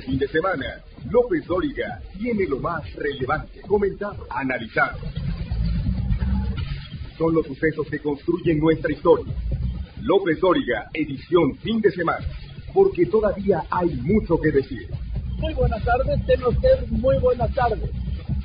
[0.00, 4.98] fin de semana, López Dóriga tiene lo más relevante, comentado, analizado.
[7.18, 9.34] Son los sucesos que construyen nuestra historia.
[10.02, 12.26] López Dóriga, edición fin de semana,
[12.72, 14.88] porque todavía hay mucho que decir.
[15.38, 17.90] Muy buenas tardes, tenga usted muy buenas tardes.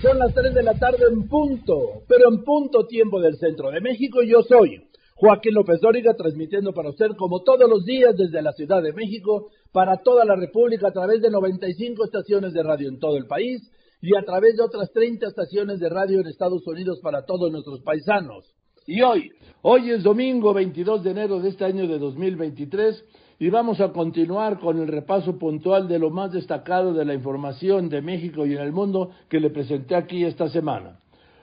[0.02, 3.82] Son las 3 de la tarde en punto, pero en punto tiempo del centro de
[3.82, 4.22] México.
[4.24, 4.82] Yo soy
[5.16, 9.50] Joaquín López Dóriga, transmitiendo para usted como todos los días desde la Ciudad de México,
[9.75, 13.61] para toda la República a través de 95 estaciones de radio en todo el país
[14.01, 17.82] y a través de otras 30 estaciones de radio en Estados Unidos para todos nuestros
[17.82, 18.56] paisanos.
[18.88, 23.04] Y hoy, hoy es domingo 22 de enero de este año de 2023
[23.38, 27.89] y vamos a continuar con el repaso puntual de lo más destacado de la información
[27.89, 31.01] de México y en el mundo que le presenté aquí esta semana.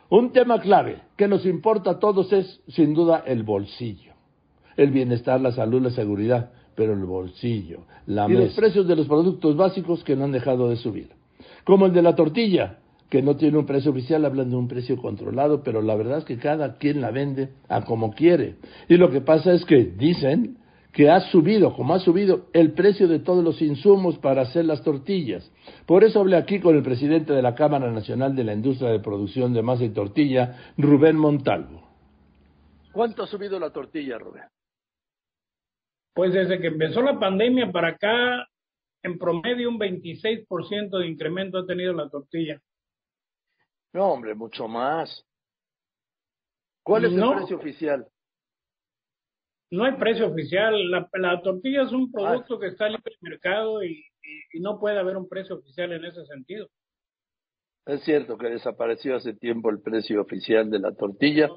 [0.09, 4.15] Un tema clave que nos importa a todos es, sin duda, el bolsillo.
[4.79, 9.07] El bienestar, la salud, la seguridad, pero el bolsillo, la y los precios de los
[9.07, 11.11] productos básicos que no han dejado de subir.
[11.65, 14.97] Como el de la tortilla, que no tiene un precio oficial, hablan de un precio
[14.97, 18.57] controlado, pero la verdad es que cada quien la vende a como quiere.
[18.89, 20.57] Y lo que pasa es que dicen
[20.93, 24.83] que ha subido, como ha subido el precio de todos los insumos para hacer las
[24.83, 25.51] tortillas.
[25.87, 29.01] Por eso hablé aquí con el presidente de la Cámara Nacional de la Industria de
[29.01, 31.83] Producción de Masa y Tortilla, Rubén Montalvo.
[32.93, 34.43] ¿Cuánto ha subido la tortilla, Rubén?
[36.15, 38.47] Pues desde que empezó la pandemia para acá,
[39.03, 42.61] en promedio un 26% de incremento ha tenido la tortilla.
[43.93, 45.27] No, hombre, mucho más.
[46.83, 48.07] ¿Cuál es el precio oficial?
[49.73, 50.75] no hay precio oficial.
[50.91, 52.13] La, tortilla es un ah.
[52.13, 54.05] producto que está en el mercado y,
[54.61, 56.69] no puede haber un precio oficial en ese sentido.
[57.87, 61.49] Es cierto que desapareció hace tiempo el precio oficial de la tortilla,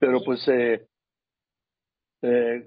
[0.00, 0.88] pero pues eh,
[2.22, 2.64] eh,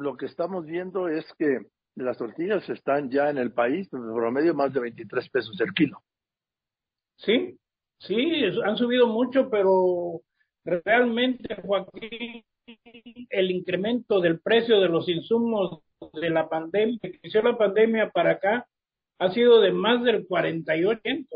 [0.00, 1.60] lo que estamos viendo es que
[1.96, 6.02] las tortillas están ya en el país, por promedio más de 23 pesos el kilo.
[7.16, 7.58] Sí,
[7.98, 10.22] sí, han subido mucho, pero
[10.64, 12.42] realmente, Joaquín,
[13.28, 15.82] el incremento del precio de los insumos
[16.14, 18.66] de la pandemia, que inició la pandemia para acá,
[19.18, 21.26] ha sido de más del 48%.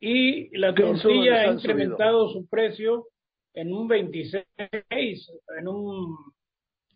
[0.00, 3.06] Y la tortilla ha incrementado su precio
[3.54, 4.44] en un 26,
[4.98, 6.16] en un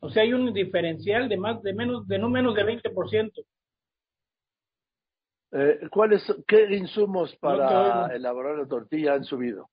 [0.01, 3.45] o sea, hay un diferencial de más de menos de no menos de 20%.
[5.53, 9.71] Eh, ¿Cuáles qué insumos para elaborar la tortilla han subido?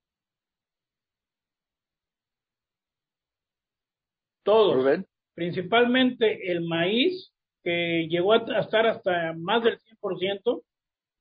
[4.44, 5.03] Todos.
[5.34, 10.63] Principalmente el maíz, que llegó a estar hasta más del 100%.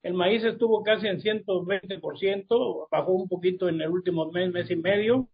[0.02, 4.76] El maíz estuvo casi en 120%, bajó un poquito en el último mes, mes y
[4.76, 5.28] medio.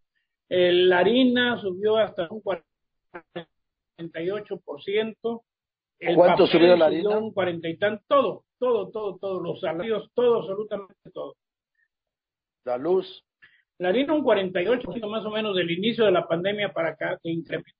[0.48, 2.42] la harina subió hasta un
[3.98, 5.42] 48%.
[6.00, 7.18] El ¿Cuánto subió la harina?
[7.18, 11.34] Un 40 y tanto, todo, todo, todo, todo, los salarios, todo, absolutamente todo.
[12.64, 13.24] La luz.
[13.78, 17.30] La harina un 48% más o menos del inicio de la pandemia para acá, que
[17.30, 17.72] incrementó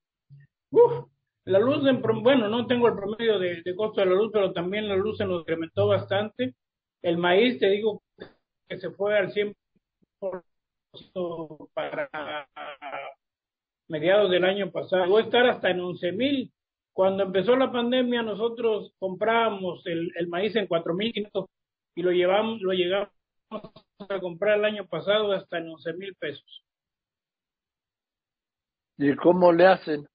[0.71, 1.07] Uf,
[1.45, 1.81] la luz,
[2.21, 5.25] bueno, no tengo el promedio de, costo de la luz, pero también la luz se
[5.25, 6.53] nos incrementó bastante.
[7.01, 8.03] El maíz, te digo,
[8.67, 9.55] que se fue al 100%
[11.73, 12.07] para
[13.89, 15.03] mediados del año pasado.
[15.03, 16.51] Llegó a estar hasta en 11 mil.
[16.93, 21.47] Cuando empezó la pandemia, nosotros comprábamos el, el maíz en 4.500
[21.95, 23.09] y lo llevamos, lo llegamos
[23.51, 26.63] a comprar el año pasado hasta en 11 mil pesos.
[28.97, 30.07] ¿Y cómo le hacen?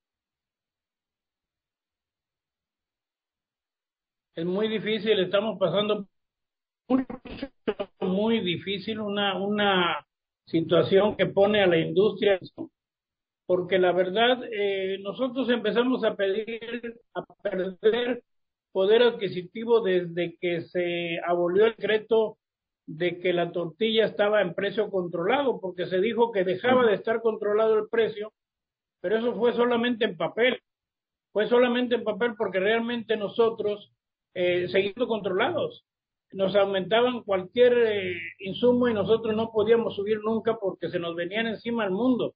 [4.34, 6.06] es muy difícil, estamos pasando
[6.88, 7.06] mucho,
[8.00, 10.06] muy difícil, una, una
[10.46, 12.38] situación que pone a la industria,
[13.46, 18.22] porque la verdad, eh, nosotros empezamos a pedir, a perder
[18.72, 22.38] poder adquisitivo desde que se abolió el decreto
[22.86, 27.22] de que la tortilla estaba en precio controlado, porque se dijo que dejaba de estar
[27.22, 28.32] controlado el precio,
[29.00, 30.60] pero eso fue solamente en papel,
[31.32, 33.92] fue solamente en papel porque realmente nosotros
[34.34, 35.84] eh, seguiendo controlados.
[36.32, 41.46] Nos aumentaban cualquier eh, insumo y nosotros no podíamos subir nunca porque se nos venían
[41.46, 42.34] encima el mundo,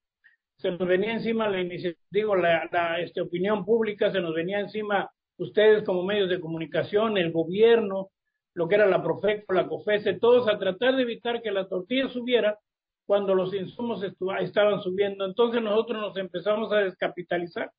[0.58, 1.64] se nos venía encima la
[2.10, 7.16] digo, la, la este, opinión pública, se nos venía encima ustedes como medios de comunicación,
[7.16, 8.10] el gobierno,
[8.54, 12.08] lo que era la Profeco, la COFESE, todos a tratar de evitar que la tortilla
[12.08, 12.58] subiera
[13.06, 15.24] cuando los insumos estaban subiendo.
[15.24, 17.70] Entonces nosotros nos empezamos a descapitalizar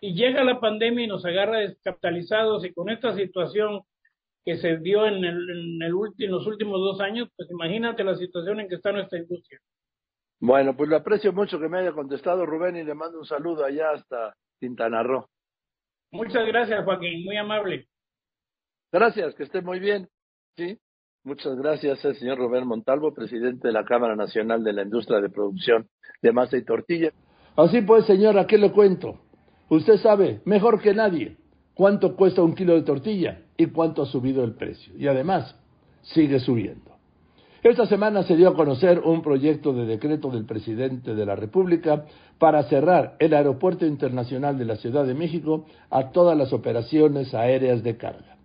[0.00, 3.82] y llega la pandemia y nos agarra descapitalizados y con esta situación
[4.44, 8.16] que se dio en, el, en, el en los últimos dos años, pues imagínate la
[8.16, 9.60] situación en que está nuestra industria.
[10.40, 13.64] Bueno, pues le aprecio mucho que me haya contestado Rubén y le mando un saludo
[13.64, 15.26] allá hasta Quintana Roo.
[16.12, 17.86] Muchas gracias, Joaquín, muy amable.
[18.92, 20.08] Gracias, que esté muy bien.
[20.56, 20.78] Sí.
[21.24, 25.28] Muchas gracias, el señor Robert Montalvo, presidente de la Cámara Nacional de la Industria de
[25.28, 25.88] Producción
[26.22, 27.12] de Masa y Tortilla.
[27.56, 29.20] Así pues, señora, ¿qué le cuento?
[29.68, 31.36] Usted sabe, mejor que nadie,
[31.74, 34.94] cuánto cuesta un kilo de tortilla y cuánto ha subido el precio.
[34.96, 35.54] Y además,
[36.02, 36.87] sigue subiendo.
[37.68, 42.06] Esta semana se dio a conocer un proyecto de decreto del presidente de la República
[42.38, 47.82] para cerrar el Aeropuerto Internacional de la Ciudad de México a todas las operaciones aéreas
[47.82, 48.38] de carga.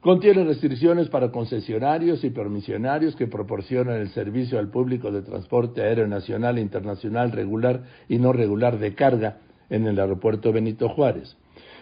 [0.00, 6.08] Contiene restricciones para concesionarios y permisionarios que proporcionan el servicio al público de transporte aéreo
[6.08, 9.36] nacional internacional regular y no regular de carga
[9.68, 11.36] en el aeropuerto Benito Juárez.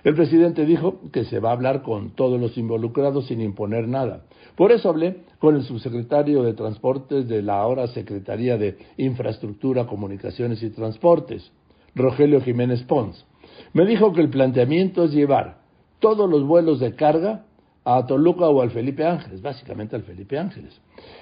[0.05, 4.25] El presidente dijo que se va a hablar con todos los involucrados sin imponer nada.
[4.57, 10.63] Por eso hablé con el subsecretario de Transportes de la ahora Secretaría de Infraestructura, Comunicaciones
[10.63, 11.51] y Transportes,
[11.95, 13.25] Rogelio Jiménez Pons.
[13.73, 15.59] Me dijo que el planteamiento es llevar
[15.99, 17.45] todos los vuelos de carga
[17.85, 20.79] a Toluca o al Felipe Ángeles, básicamente al Felipe Ángeles,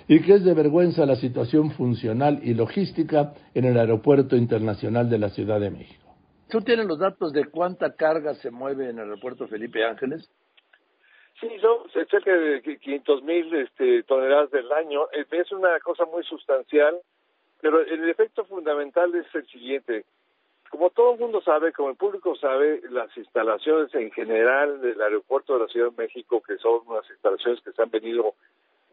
[0.09, 5.19] y que es de vergüenza la situación funcional y logística en el Aeropuerto Internacional de
[5.19, 6.06] la Ciudad de México.
[6.49, 10.31] ¿Tú tienes los datos de cuánta carga se mueve en el aeropuerto Felipe Ángeles?
[11.41, 15.09] Sí, son cerca de 500 mil este, toneladas del año.
[15.13, 16.99] Es una cosa muy sustancial,
[17.61, 20.05] pero el efecto fundamental es el siguiente
[20.71, 25.55] como todo el mundo sabe, como el público sabe, las instalaciones en general del aeropuerto
[25.55, 28.35] de la Ciudad de México, que son unas instalaciones que se han venido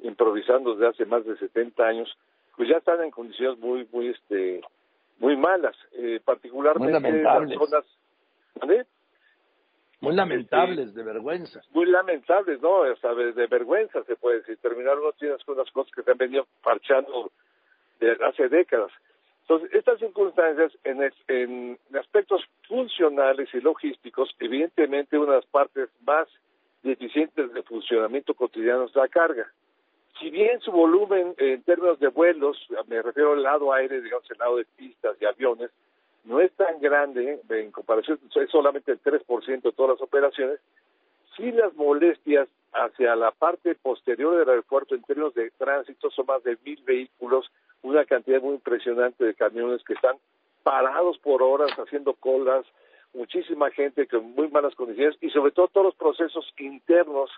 [0.01, 2.17] improvisando desde hace más de 70 años,
[2.55, 4.61] pues ya están en condiciones muy, muy, este,
[5.19, 7.57] muy malas, eh, particularmente muy lamentables.
[7.57, 8.87] las zonas,
[10.01, 11.61] Muy lamentables, de vergüenza.
[11.71, 12.81] Muy lamentables, ¿no?
[12.81, 14.57] O sea, de, de, vergüenza se puede decir.
[14.57, 17.31] Terminar uno tienes con unas cosas que se han venido parchando
[17.99, 18.91] desde hace décadas.
[19.41, 26.27] Entonces, estas circunstancias en, en aspectos funcionales y logísticos, evidentemente una de las partes más
[26.81, 29.51] deficientes de funcionamiento cotidiano es la carga.
[30.23, 34.37] Si bien su volumen en términos de vuelos, me refiero al lado aire, digamos, el
[34.37, 35.69] lado de pistas y aviones,
[36.23, 40.61] no es tan grande en comparación, es solamente el 3% de todas las operaciones,
[41.35, 46.41] si las molestias hacia la parte posterior del aeropuerto en términos de tránsito son más
[46.43, 50.15] de mil vehículos una cantidad muy impresionante de camiones que están
[50.63, 52.65] parados por horas haciendo colas,
[53.13, 57.29] muchísima gente con muy malas condiciones y sobre todo todos los procesos internos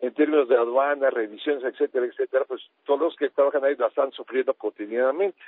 [0.00, 4.12] en términos de aduana, revisiones, etcétera, etcétera, pues todos los que trabajan ahí la están
[4.12, 5.40] sufriendo cotidianamente.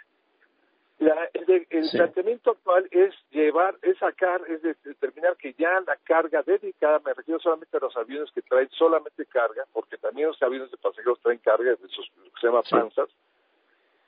[0.98, 6.42] La, el, el planteamiento actual es llevar, es sacar, es determinar que ya la carga
[6.42, 10.72] dedicada, me refiero solamente a los aviones que traen solamente carga, porque también los aviones
[10.72, 13.08] de pasajeros traen carga, esos que se llama panzas,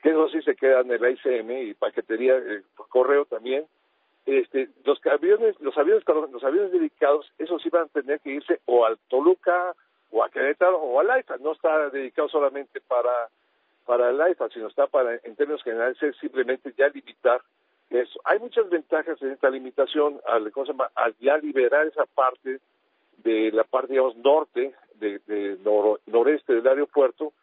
[0.03, 3.65] que eso sí se queda en el ICM y paquetería eh, por correo también.
[4.25, 8.59] Este, los aviones, los aviones, los aviones dedicados, esos sí van a tener que irse
[8.65, 9.75] o al Toluca
[10.11, 11.37] o a Querétaro o al AIFA.
[11.37, 13.29] No está dedicado solamente para
[13.85, 17.41] para el AIFA, sino está para, en términos generales, es simplemente ya limitar
[17.89, 18.21] eso.
[18.23, 20.89] Hay muchas ventajas en esta limitación al, ¿cómo se llama?
[20.95, 22.59] al ya liberar esa parte
[23.17, 25.57] de la parte, digamos, norte, de, de
[26.05, 27.33] noreste del aeropuerto,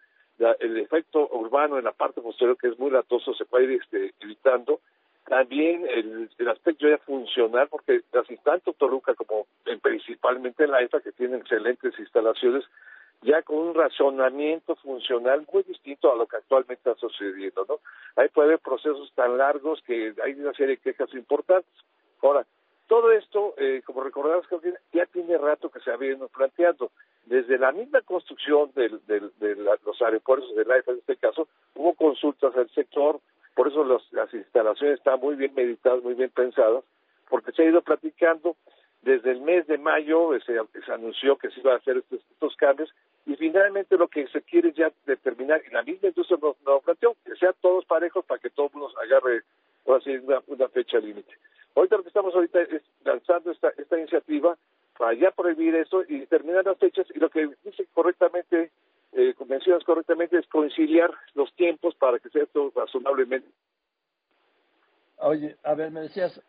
[0.60, 4.14] el efecto urbano en la parte posterior, que es muy latoso, se puede ir este,
[4.20, 4.80] evitando.
[5.28, 9.46] También el, el aspecto ya funcional, porque las tanto Toluca como
[9.82, 12.64] principalmente en la EFA, que tienen excelentes instalaciones,
[13.20, 17.80] ya con un razonamiento funcional muy distinto a lo que actualmente está sucediendo, ¿no?
[18.16, 21.72] Ahí puede haber procesos tan largos que hay una serie de quejas importantes.
[22.22, 22.46] Ahora,
[22.86, 26.90] todo esto, eh, como recordamos, creo que ya tiene rato que se ha venido planteando
[27.26, 31.92] desde la misma construcción del, del, de los aeropuertos de la en este caso, hubo
[31.92, 33.20] consultas al sector,
[33.58, 36.84] por eso las instalaciones están muy bien meditadas, muy bien pensadas,
[37.28, 38.54] porque se ha ido platicando
[39.02, 40.54] desde el mes de mayo, se,
[40.86, 42.94] se anunció que se iban a hacer estos, cambios,
[43.26, 47.16] y finalmente lo que se quiere ya determinar, y la misma industria nos, nos planteó,
[47.24, 49.42] que sean todos parejos para que todo mundo agarre
[49.84, 51.36] una, una fecha límite.
[51.74, 54.56] Ahorita lo que estamos ahorita es lanzando esta, esta iniciativa
[54.96, 58.70] para ya prohibir eso y determinar las fechas y lo que dice correctamente,
[59.12, 63.48] eh, mencionas correctamente, es conciliar los tiempos para que sea todo razonablemente.
[65.18, 66.40] Oye, a ver, me decías,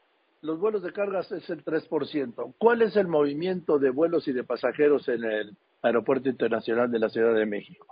[0.41, 2.53] los vuelos de cargas es el 3%.
[2.57, 7.09] ¿Cuál es el movimiento de vuelos y de pasajeros en el Aeropuerto Internacional de la
[7.09, 7.87] Ciudad de México?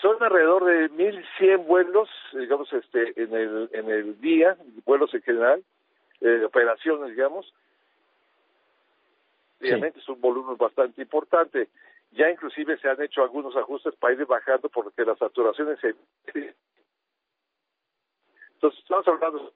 [0.00, 5.62] Son alrededor de 1.100 vuelos, digamos, este, en el, en el día, vuelos en general,
[6.20, 7.52] eh, operaciones, digamos,
[9.60, 11.68] Obviamente es un volumen bastante importante.
[12.18, 15.94] Ya inclusive se han hecho algunos ajustes para ir bajando porque las saturaciones se...
[18.54, 19.54] Entonces estamos hablando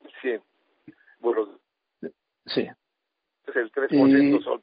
[0.00, 0.42] de 100
[1.20, 1.48] vuelos.
[2.44, 2.68] Sí.
[3.46, 4.62] El 3% son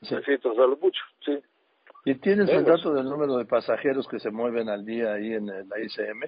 [0.00, 1.40] 300 a lo mucho, sí.
[2.06, 5.46] ¿Y tienes el dato del número de pasajeros que se mueven al día ahí en
[5.46, 6.24] la ICM?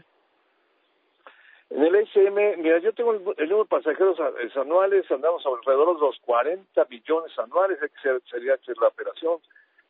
[1.74, 4.16] En el ICM, mira, yo tengo el, número de pasajeros
[4.54, 9.38] anuales, andamos alrededor de los 40 millones anuales, que sería la operación,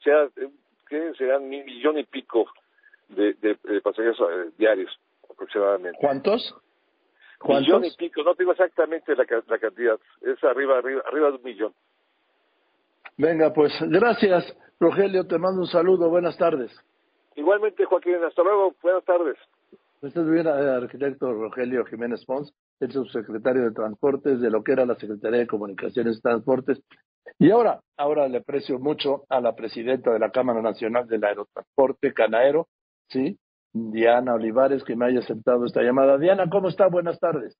[0.02, 0.26] sea,
[0.88, 2.46] que serán un millón y pico
[3.08, 3.34] de,
[3.82, 4.98] pasajeros eh, diarios
[5.30, 5.98] aproximadamente.
[6.00, 6.56] ¿Cuántos?
[7.38, 7.66] ¿Cuántos?
[7.66, 11.42] Millón y pico, no tengo exactamente la, la cantidad, es arriba, arriba, arriba de un
[11.42, 11.74] millón.
[13.18, 16.74] Venga, pues gracias, Rogelio, te mando un saludo, buenas tardes.
[17.36, 19.36] Igualmente, Joaquín, hasta luego, buenas tardes.
[20.04, 24.96] Usted bien, arquitecto Rogelio Jiménez Pons, el subsecretario de Transportes de lo que era la
[24.96, 26.82] Secretaría de Comunicaciones y Transportes.
[27.38, 32.12] Y ahora, ahora le aprecio mucho a la presidenta de la Cámara Nacional del Aerotransporte,
[32.12, 32.68] Canaero,
[33.08, 33.38] ¿sí?
[33.72, 36.18] Diana Olivares, que me haya aceptado esta llamada.
[36.18, 36.86] Diana, ¿cómo está?
[36.88, 37.56] Buenas tardes.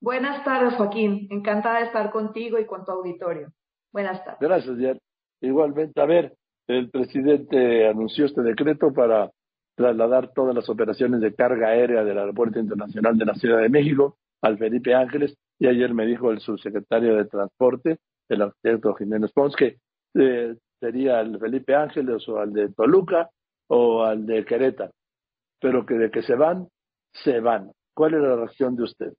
[0.00, 1.28] Buenas tardes, Joaquín.
[1.30, 3.52] Encantada de estar contigo y con tu auditorio.
[3.92, 4.40] Buenas tardes.
[4.40, 5.00] Gracias, Diana.
[5.42, 6.36] Igualmente, a ver,
[6.68, 9.30] el presidente anunció este decreto para
[9.76, 14.16] trasladar todas las operaciones de carga aérea del Aeropuerto Internacional de la Ciudad de México
[14.42, 19.54] al Felipe Ángeles y ayer me dijo el subsecretario de Transporte, el arquitecto Jiménez Pons,
[19.54, 19.78] que
[20.14, 23.30] eh, sería el Felipe Ángeles o al de Toluca
[23.68, 24.92] o al de Querétaro,
[25.60, 26.68] pero que de que se van,
[27.12, 27.70] se van.
[27.94, 29.12] ¿Cuál es la reacción de usted?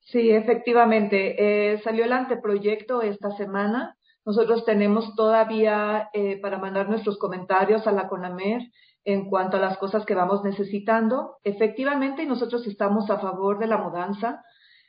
[0.00, 1.72] Sí, efectivamente.
[1.72, 3.96] Eh, salió el anteproyecto esta semana.
[4.24, 8.62] Nosotros tenemos todavía eh, para mandar nuestros comentarios a la CONAMER
[9.04, 11.38] en cuanto a las cosas que vamos necesitando.
[11.44, 14.44] Efectivamente, nosotros estamos a favor de la mudanza.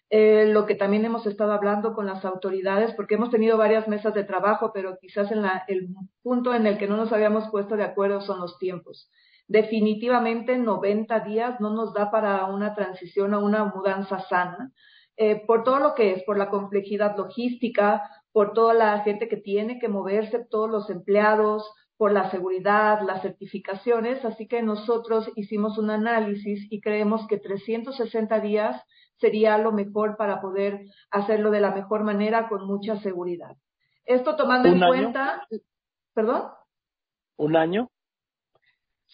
[0.10, 4.14] Eh, lo que también hemos estado hablando con las autoridades, porque hemos tenido varias mesas
[4.14, 5.88] de trabajo, pero quizás en la, el
[6.22, 9.10] punto en el que no nos habíamos puesto de acuerdo son los tiempos.
[9.48, 14.72] Definitivamente 90 días no nos da para una transición a una mudanza sana.
[15.18, 19.38] Eh, por todo lo que es, por la complejidad logística, por toda la gente que
[19.38, 25.78] tiene que moverse, todos los empleados, por la seguridad, las certificaciones, así que nosotros hicimos
[25.78, 28.82] un análisis y creemos que 360 días
[29.18, 33.56] sería lo mejor para poder hacerlo de la mejor manera con mucha seguridad.
[34.06, 35.48] Esto tomando en cuenta,
[36.14, 36.44] ¿perdón?
[37.38, 37.90] ¿Un año?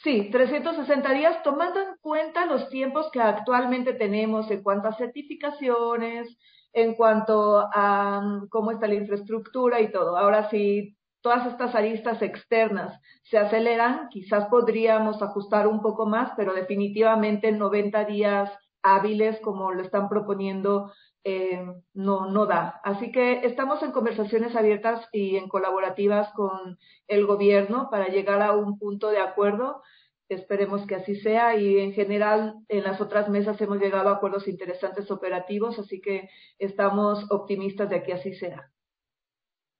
[0.03, 6.37] Sí, 360 días, tomando en cuenta los tiempos que actualmente tenemos en cuanto a certificaciones,
[6.71, 10.17] en cuanto a mm, cómo está la infraestructura y todo.
[10.17, 16.53] Ahora, si todas estas aristas externas se aceleran, quizás podríamos ajustar un poco más, pero
[16.53, 20.91] definitivamente 90 días hábiles, como lo están proponiendo,
[21.23, 22.79] eh, no, no da.
[22.83, 28.53] Así que estamos en conversaciones abiertas y en colaborativas con el gobierno para llegar a
[28.53, 29.81] un punto de acuerdo.
[30.29, 34.47] Esperemos que así sea y en general en las otras mesas hemos llegado a acuerdos
[34.47, 38.71] interesantes operativos, así que estamos optimistas de que así sea.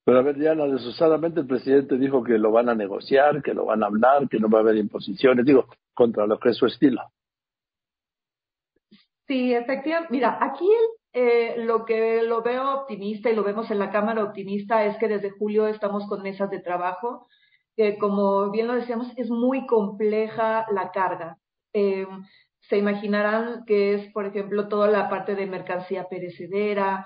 [0.09, 3.65] Pero a ver, Diana, desusadamente el presidente dijo que lo van a negociar, que lo
[3.65, 6.65] van a hablar, que no va a haber imposiciones, digo, contra lo que es su
[6.65, 7.03] estilo.
[9.27, 10.11] Sí, efectivamente.
[10.11, 10.67] Mira, aquí
[11.13, 15.07] eh, lo que lo veo optimista y lo vemos en la Cámara optimista es que
[15.07, 17.27] desde julio estamos con mesas de trabajo,
[17.75, 21.37] que como bien lo decíamos, es muy compleja la carga.
[21.71, 22.07] Eh,
[22.61, 27.05] se imaginarán que es, por ejemplo, toda la parte de mercancía perecedera,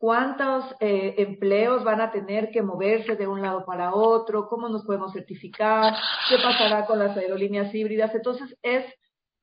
[0.00, 4.82] cuántos eh, empleos van a tener que moverse de un lado para otro, cómo nos
[4.86, 5.94] podemos certificar,
[6.30, 8.14] qué pasará con las aerolíneas híbridas.
[8.14, 8.82] Entonces, es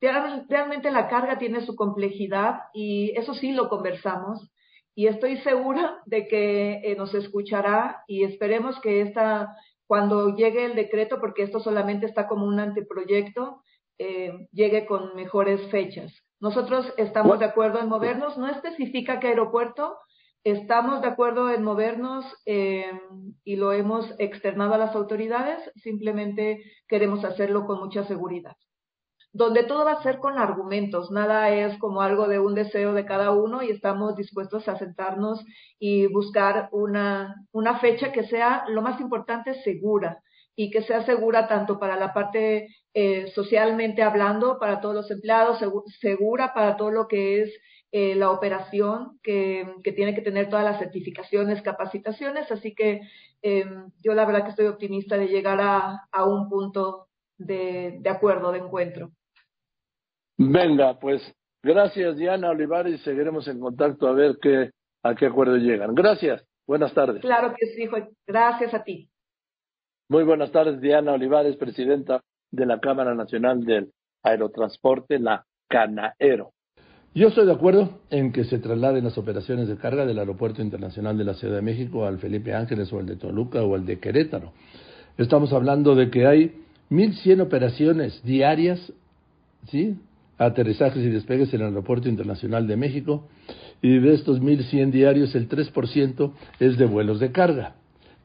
[0.00, 4.50] realmente la carga tiene su complejidad y eso sí lo conversamos.
[4.96, 9.54] Y estoy segura de que eh, nos escuchará y esperemos que esta,
[9.86, 13.62] cuando llegue el decreto, porque esto solamente está como un anteproyecto,
[13.96, 16.12] eh, llegue con mejores fechas.
[16.40, 19.98] Nosotros estamos de acuerdo en movernos, no especifica qué aeropuerto,
[20.44, 22.90] Estamos de acuerdo en movernos eh,
[23.44, 28.56] y lo hemos externado a las autoridades, simplemente queremos hacerlo con mucha seguridad.
[29.32, 33.04] Donde todo va a ser con argumentos, nada es como algo de un deseo de
[33.04, 35.44] cada uno y estamos dispuestos a sentarnos
[35.78, 40.22] y buscar una, una fecha que sea lo más importante segura
[40.56, 45.60] y que sea segura tanto para la parte eh, socialmente hablando, para todos los empleados,
[46.00, 47.52] segura para todo lo que es
[47.90, 49.66] eh, la operación que,
[49.96, 53.00] tiene que tener todas las certificaciones, capacitaciones, así que
[53.42, 53.64] eh,
[54.04, 57.06] yo la verdad que estoy optimista de llegar a, un punto
[57.38, 59.10] de, acuerdo, de encuentro.
[60.36, 61.22] Venga, pues
[61.62, 64.70] gracias Diana Olivares y seguiremos en contacto a ver qué,
[65.02, 65.94] a qué acuerdo llegan.
[65.94, 67.22] Gracias, buenas tardes.
[67.22, 67.88] Claro que sí,
[68.26, 69.08] gracias a ti.
[70.10, 73.92] Muy buenas tardes, Diana Olivares, presidenta de la Cámara Nacional del
[74.22, 76.52] Aerotransporte, la CANAERO.
[77.14, 81.16] Yo estoy de acuerdo en que se trasladen las operaciones de carga del Aeropuerto Internacional
[81.16, 83.98] de la Ciudad de México al Felipe Ángeles o al de Toluca o al de
[83.98, 84.52] Querétaro.
[85.16, 86.60] Estamos hablando de que hay
[86.90, 88.92] 1.100 operaciones diarias,
[89.70, 89.96] ¿sí?
[90.36, 93.26] Aterrizajes y despegues en el Aeropuerto Internacional de México
[93.80, 97.77] y de estos 1.100 diarios el 3% es de vuelos de carga.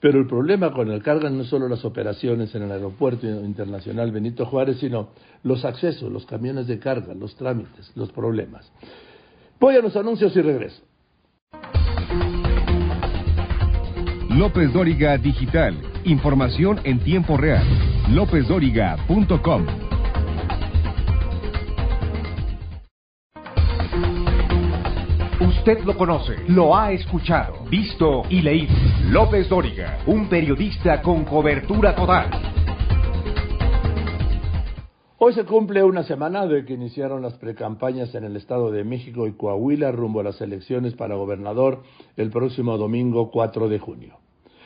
[0.04, 4.12] Pero el problema con el carga no es solo las operaciones en el Aeropuerto Internacional
[4.12, 5.12] Benito Juárez, sino
[5.44, 8.70] los accesos, los camiones de carga, los trámites, los problemas.
[9.62, 10.84] Voy a los anuncios y regreso.
[14.32, 15.74] López Dóriga Digital.
[16.04, 17.66] Información en tiempo real.
[18.10, 19.93] LópezDóriga.com.
[25.66, 28.74] Usted lo conoce, lo ha escuchado, visto y leído.
[29.12, 32.30] López Dóriga, un periodista con cobertura total.
[35.20, 39.26] Hoy se cumple una semana de que iniciaron las precampañas en el Estado de México
[39.26, 41.84] y Coahuila rumbo a las elecciones para gobernador
[42.18, 44.23] el próximo domingo 4 de junio.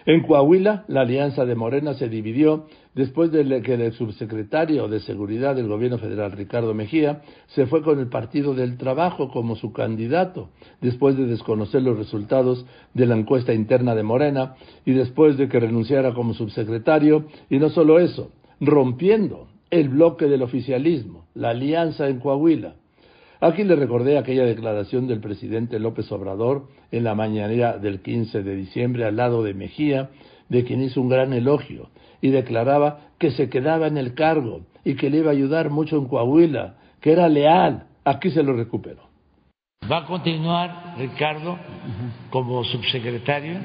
[0.08, 5.54] En Coahuila, la alianza de Morena se dividió después de que el subsecretario de Seguridad
[5.54, 10.48] del Gobierno Federal, Ricardo Mejía, se fue con el Partido del Trabajo como su candidato,
[10.80, 15.60] después de desconocer los resultados de la encuesta interna de Morena y después de que
[15.60, 22.22] renunciara como subsecretario, y no solo eso, rompiendo el bloque del oficialismo, la alianza en
[22.22, 22.76] Coahuila.
[23.40, 28.56] Aquí le recordé aquella declaración del presidente López Obrador en la mañanera del 15 de
[28.56, 30.10] diciembre al lado de Mejía,
[30.50, 31.90] de quien hizo un gran elogio
[32.22, 35.98] y declaraba que se quedaba en el cargo y que le iba a ayudar mucho
[35.98, 37.88] en Coahuila, que era leal.
[38.04, 39.04] Aquí se lo recupero.
[39.90, 41.58] Va a continuar Ricardo
[42.32, 43.60] como subsecretario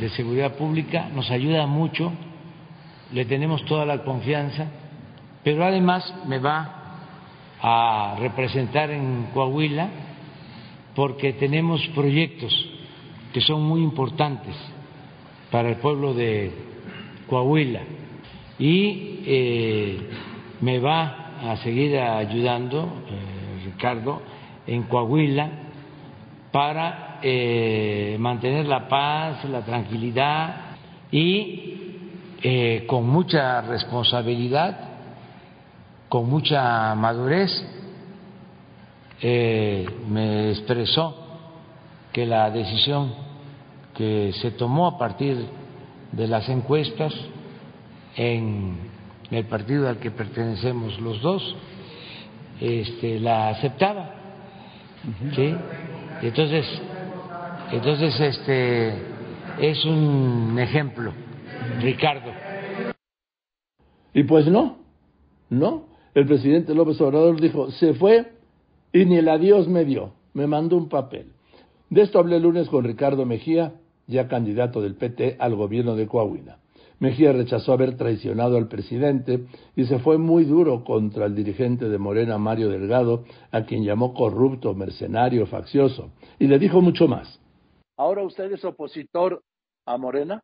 [0.00, 2.12] de Seguridad Pública, nos ayuda mucho,
[3.12, 4.66] le tenemos toda la confianza,
[5.44, 6.75] pero además me va
[7.60, 9.88] a representar en Coahuila
[10.94, 12.52] porque tenemos proyectos
[13.32, 14.56] que son muy importantes
[15.50, 16.52] para el pueblo de
[17.26, 17.82] Coahuila.
[18.58, 20.10] Y eh,
[20.60, 24.22] me va a seguir ayudando eh, Ricardo
[24.66, 25.50] en Coahuila
[26.50, 30.56] para eh, mantener la paz, la tranquilidad
[31.10, 31.72] y
[32.86, 34.95] con mucha responsabilidad
[36.16, 37.50] con mucha madurez
[39.20, 41.14] eh, me expresó
[42.10, 43.12] que la decisión
[43.94, 45.46] que se tomó a partir
[46.12, 47.12] de las encuestas
[48.16, 48.78] en
[49.30, 51.54] el partido al que pertenecemos los dos,
[52.62, 54.14] este, la aceptaba.
[55.34, 55.54] ¿sí?
[56.22, 56.64] Entonces,
[57.72, 59.02] entonces este
[59.60, 61.12] es un ejemplo,
[61.82, 62.32] Ricardo.
[64.14, 64.78] Y pues no,
[65.50, 68.32] no, el presidente López Obrador dijo, se fue
[68.90, 71.32] y ni el adiós me dio, me mandó un papel.
[71.90, 73.74] De esto hablé el lunes con Ricardo Mejía,
[74.06, 76.58] ya candidato del PT al gobierno de Coahuila.
[77.00, 79.44] Mejía rechazó haber traicionado al presidente
[79.76, 84.14] y se fue muy duro contra el dirigente de Morena, Mario Delgado, a quien llamó
[84.14, 87.38] corrupto, mercenario, faccioso, y le dijo mucho más.
[87.98, 89.42] ¿Ahora usted es opositor
[89.84, 90.42] a Morena?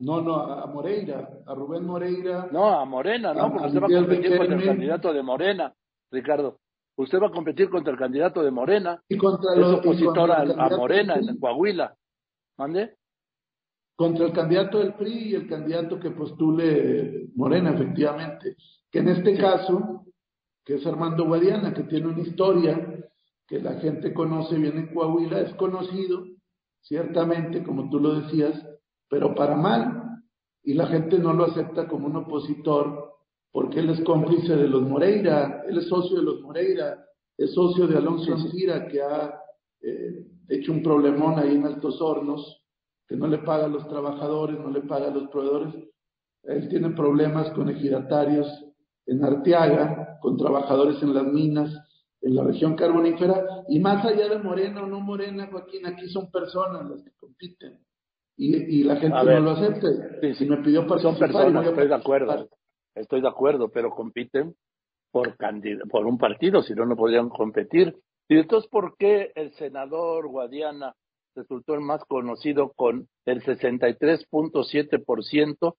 [0.00, 2.48] No, no, a Moreira, a Rubén Moreira.
[2.52, 5.74] No, a Morena, no, porque usted va a competir contra el candidato de Morena,
[6.10, 6.60] Ricardo.
[6.96, 9.02] Usted va a competir contra el candidato de Morena.
[9.08, 11.96] Y contra los, es opositor a, Morena en Coahuila.
[12.58, 12.96] ¿Mande?
[13.96, 18.56] Contra el candidato del PRI y el candidato que postule Morena, efectivamente.
[18.90, 20.06] Que en este caso,
[20.64, 23.04] que es Armando Guadiana, que tiene una historia
[23.46, 26.24] que la gente conoce bien en Coahuila, es conocido,
[26.82, 28.67] ciertamente, como tú lo decías,
[29.08, 30.22] pero para mal,
[30.62, 33.08] y la gente no lo acepta como un opositor
[33.50, 37.04] porque él es cómplice de los Moreira, él es socio de los Moreira,
[37.36, 39.40] es socio de Alonso Ancira, que ha
[39.80, 42.62] eh, hecho un problemón ahí en Altos Hornos,
[43.06, 45.74] que no le paga a los trabajadores, no le paga a los proveedores.
[46.42, 48.46] Él tiene problemas con ejidatarios
[49.06, 51.74] en Arteaga, con trabajadores en las minas,
[52.20, 56.30] en la región carbonífera, y más allá de Morena o no Morena, Joaquín, aquí son
[56.30, 57.78] personas las que compiten
[58.38, 60.34] y, la gente no lo acepte.
[60.34, 62.48] si me pidió Son personas, estoy de acuerdo.
[62.94, 64.54] Estoy de acuerdo, pero compiten
[65.10, 65.36] por,
[65.90, 67.96] por un partido, si no, no podrían competir.
[68.28, 70.94] Y entonces, ¿por qué el senador Guadiana
[71.34, 75.74] resultó el más conocido con el 63.7%,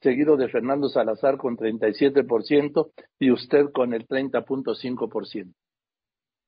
[0.00, 5.52] seguido de Fernando Salazar con 37% y usted con el 30.5%?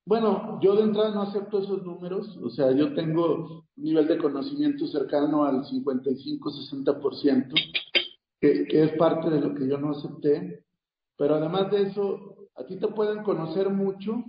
[0.06, 4.18] Bueno, yo de entrada no acepto esos números, o sea, yo tengo un nivel de
[4.18, 7.52] conocimiento cercano al 55-60%,
[8.40, 10.64] que, que es parte de lo que yo no acepté,
[11.18, 14.24] pero además de eso, a ti te pueden conocer mucho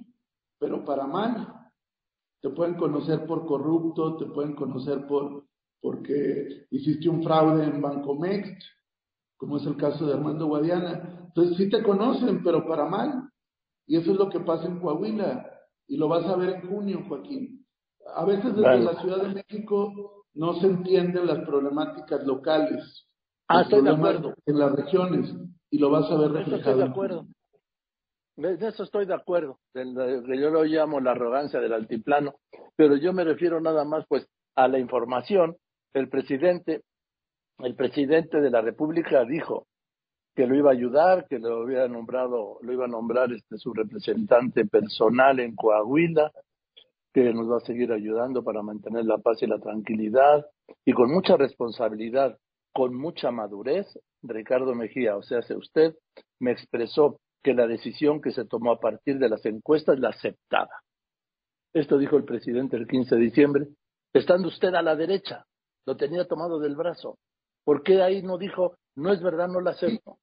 [0.60, 1.54] pero para mal.
[2.42, 5.46] Te pueden conocer por corrupto, te pueden conocer por
[5.80, 8.62] porque hiciste un fraude en Bancomext,
[9.38, 11.22] como es el caso de Armando Guadiana.
[11.28, 13.30] Entonces sí te conocen, pero para mal.
[13.86, 15.57] Y eso es lo que pasa en Coahuila.
[15.88, 17.65] Y lo vas a ver en junio, Joaquín.
[18.15, 23.08] A veces desde la Ciudad de México no se entienden las problemáticas locales.
[23.47, 24.34] Ah, estoy de acuerdo.
[24.45, 25.34] En las regiones.
[25.69, 26.58] Y lo vas a ver reflejado.
[26.58, 27.28] Estoy de acuerdo.
[28.36, 29.60] De eso estoy de acuerdo.
[29.73, 32.36] Yo lo llamo la arrogancia del altiplano.
[32.76, 35.58] Pero yo me refiero nada más, pues, a la información.
[35.93, 36.84] El presidente,
[37.60, 39.65] el presidente de la República dijo
[40.38, 43.73] que lo iba a ayudar, que lo había nombrado, lo iba a nombrar este su
[43.73, 46.32] representante personal en Coahuila,
[47.12, 50.45] que nos va a seguir ayudando para mantener la paz y la tranquilidad
[50.86, 52.38] y con mucha responsabilidad,
[52.71, 53.88] con mucha madurez,
[54.21, 55.95] Ricardo Mejía, o sea, usted
[56.39, 60.84] me expresó que la decisión que se tomó a partir de las encuestas la aceptaba.
[61.73, 63.67] Esto dijo el presidente el 15 de diciembre,
[64.13, 65.47] estando usted a la derecha,
[65.88, 67.17] lo tenía tomado del brazo.
[67.63, 70.19] ¿Por qué ahí no dijo, no es verdad, no la acepto?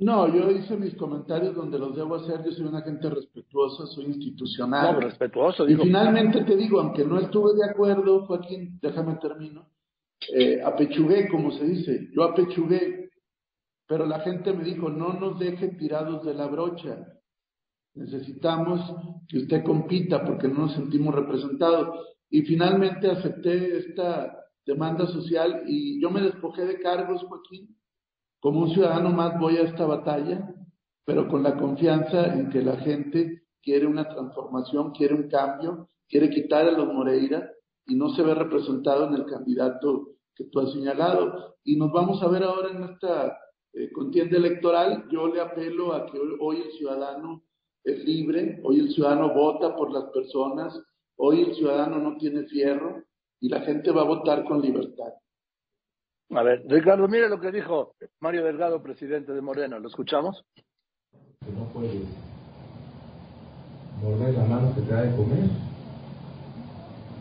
[0.00, 2.44] No, yo hice mis comentarios donde los debo hacer.
[2.44, 4.94] Yo soy una gente respetuosa, soy institucional.
[4.94, 5.68] No, respetuoso.
[5.68, 9.68] Y finalmente te digo, aunque no estuve de acuerdo, Joaquín, déjame termino.
[10.32, 12.10] Eh, apechugué, como se dice.
[12.14, 13.10] Yo apechugué.
[13.88, 17.04] Pero la gente me dijo, no nos deje tirados de la brocha.
[17.94, 18.80] Necesitamos
[19.26, 22.06] que usted compita porque no nos sentimos representados.
[22.30, 27.78] Y finalmente acepté esta demanda social y yo me despojé de cargos, Joaquín
[28.40, 30.54] como un ciudadano más voy a esta batalla,
[31.04, 36.30] pero con la confianza en que la gente quiere una transformación, quiere un cambio, quiere
[36.30, 37.50] quitar a los Moreira
[37.86, 41.56] y no se ve representado en el candidato que tú has señalado.
[41.64, 43.38] Y nos vamos a ver ahora en esta
[43.72, 45.08] eh, contienda electoral.
[45.10, 47.42] Yo le apelo a que hoy el ciudadano
[47.84, 50.78] es libre, hoy el ciudadano vota por las personas,
[51.16, 53.02] hoy el ciudadano no tiene fierro
[53.40, 55.12] y la gente va a votar con libertad.
[56.30, 59.78] A ver, Ricardo, mire lo que dijo Mario Delgado, presidente de Morena.
[59.78, 60.44] ¿Lo escuchamos?
[61.12, 62.02] Que no puedes
[64.02, 65.48] morder la mano que te da de comer.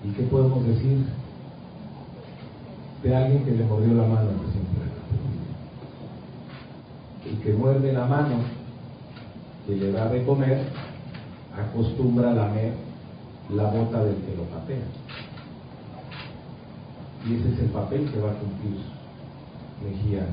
[0.04, 1.06] ¿Y qué podemos decir
[3.04, 4.68] de alguien que le mordió la mano al presidente
[7.26, 8.44] El que muerde la mano
[9.66, 10.66] que le da de comer
[11.56, 12.74] acostumbra a lamer
[13.50, 15.07] la bota del que lo patea.
[17.28, 18.78] Y ese es el papel que va a cumplir
[19.84, 20.26] Mejía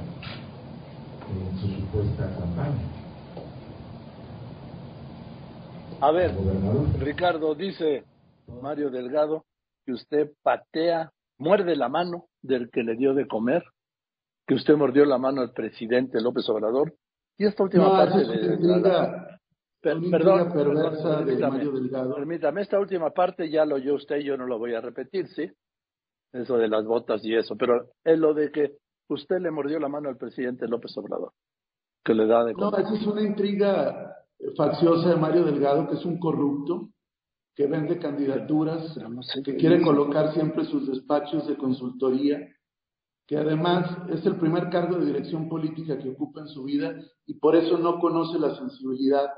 [1.28, 2.80] en su supuesta campaña.
[6.00, 6.32] A ver,
[6.98, 8.04] Ricardo, dice
[8.62, 9.44] Mario Delgado
[9.84, 13.64] que usted patea, muerde la mano del que le dio de comer,
[14.46, 16.94] que usted mordió la mano al presidente López Obrador.
[17.36, 18.56] Y esta última parte de,
[20.10, 20.52] perdón,
[22.14, 25.50] permítame, esta última parte ya lo oyó usted, yo no lo voy a repetir, ¿sí?
[26.34, 28.76] Eso de las botas y eso, pero es lo de que
[29.08, 31.32] usted le mordió la mano al presidente López Obrador,
[32.04, 34.16] que le da de No, esa es una intriga
[34.56, 36.88] facciosa de Mario Delgado, que es un corrupto,
[37.54, 38.98] que vende candidaturas,
[39.44, 42.40] que quiere colocar siempre sus despachos de consultoría,
[43.26, 46.94] que además es el primer cargo de dirección política que ocupa en su vida
[47.26, 49.30] y por eso no conoce la sensibilidad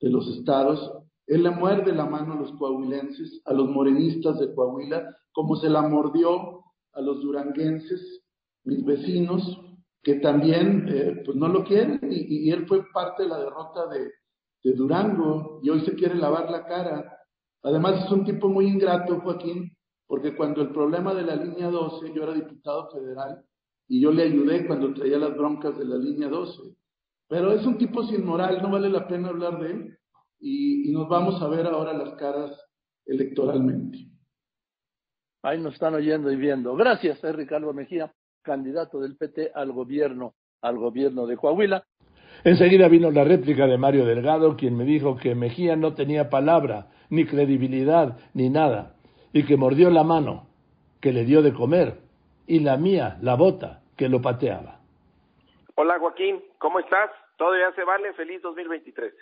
[0.00, 1.05] de los estados.
[1.26, 5.68] Él le muerde la mano a los coahuilenses, a los morenistas de Coahuila, como se
[5.68, 6.62] la mordió
[6.92, 8.22] a los duranguenses
[8.64, 9.60] mis vecinos,
[10.02, 14.10] que también eh, pues no lo quieren y, él fue parte de la derrota de,
[14.62, 17.18] de, Durango y hoy se quiere lavar la cara.
[17.62, 22.12] Además es un tipo muy ingrato, Joaquín, porque cuando el problema de la línea 12,
[22.14, 23.44] yo era diputado federal
[23.88, 26.76] y yo le ayudé cuando traía las broncas de la línea 12.
[27.28, 29.98] Pero es un tipo sin moral, no vale la pena hablar de él
[30.38, 32.52] y, y nos vamos a ver ahora las caras
[33.04, 33.98] electoralmente.
[35.42, 36.74] Ahí nos están oyendo y viendo.
[36.74, 38.12] Gracias, eh, Ricardo Mejía
[38.46, 41.84] candidato del PT al gobierno, al gobierno de Coahuila.
[42.44, 46.86] Enseguida vino la réplica de Mario Delgado, quien me dijo que Mejía no tenía palabra,
[47.10, 48.94] ni credibilidad, ni nada,
[49.32, 50.46] y que mordió la mano
[51.00, 51.98] que le dio de comer,
[52.46, 54.80] y la mía, la bota, que lo pateaba.
[55.74, 57.10] Hola Joaquín, ¿cómo estás?
[57.36, 58.12] ¿Todo ya se vale?
[58.14, 59.12] Feliz 2023.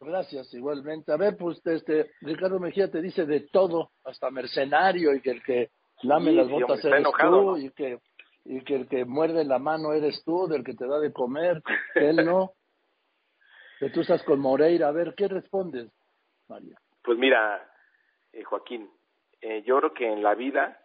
[0.00, 1.12] Gracias, igualmente.
[1.12, 5.42] A ver, pues este Ricardo Mejía te dice de todo, hasta mercenario y que el
[5.42, 5.70] que
[6.02, 7.98] lame las botas eres tú y que
[8.44, 11.62] y que el que muerde la mano eres tú, del que te da de comer,
[11.94, 12.52] él no.
[13.78, 14.88] Que tú estás con Moreira.
[14.88, 15.88] A ver, ¿qué respondes,
[16.48, 16.76] María?
[17.04, 17.64] Pues mira,
[18.32, 18.90] eh, Joaquín,
[19.40, 20.82] eh, yo creo que en la vida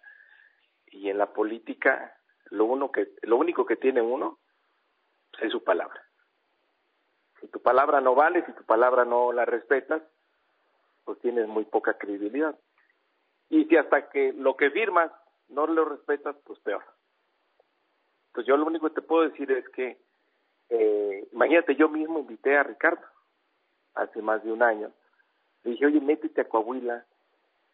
[0.86, 2.15] y en la política
[2.52, 4.38] lo uno que lo único que tiene uno
[5.41, 5.99] es su palabra.
[7.43, 10.01] Si tu palabra no vale, si tu palabra no la respetas,
[11.03, 12.58] pues tienes muy poca credibilidad.
[13.49, 15.12] Y si hasta que lo que firmas
[15.49, 16.86] no lo respetas, pues peor.
[18.32, 19.97] Pues yo lo único que te puedo decir es que,
[20.69, 23.06] eh, imagínate, yo mismo invité a Ricardo
[23.95, 24.93] hace más de un año.
[25.63, 27.03] Le dije, oye, métete a Coahuila,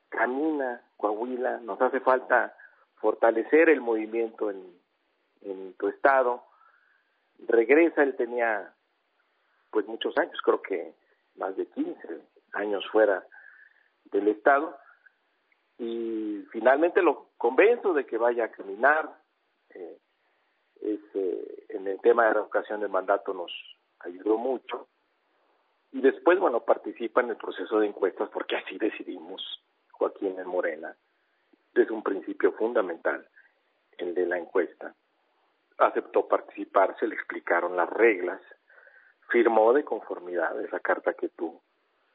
[0.10, 2.58] camina Coahuila, nos hace falta
[2.95, 4.63] fortalecer el movimiento en,
[5.43, 6.43] en tu estado.
[7.47, 8.73] Regresa, él tenía
[9.71, 10.93] pues muchos años, creo que
[11.36, 12.21] más de 15
[12.53, 13.25] años fuera
[14.12, 14.77] del estado
[15.77, 19.17] y finalmente lo convenzo de que vaya a caminar.
[19.69, 19.97] Eh,
[20.82, 23.51] eh, en el tema de la revocación del mandato nos
[23.99, 24.88] ayudó mucho.
[25.91, 29.41] Y después, bueno, participa en el proceso de encuestas porque así decidimos,
[29.91, 30.95] Joaquín en Morena,
[31.73, 33.27] desde un principio fundamental,
[33.97, 34.93] el de la encuesta.
[35.77, 38.41] Aceptó participar, se le explicaron las reglas,
[39.30, 41.62] firmó de conformidad esa carta que tú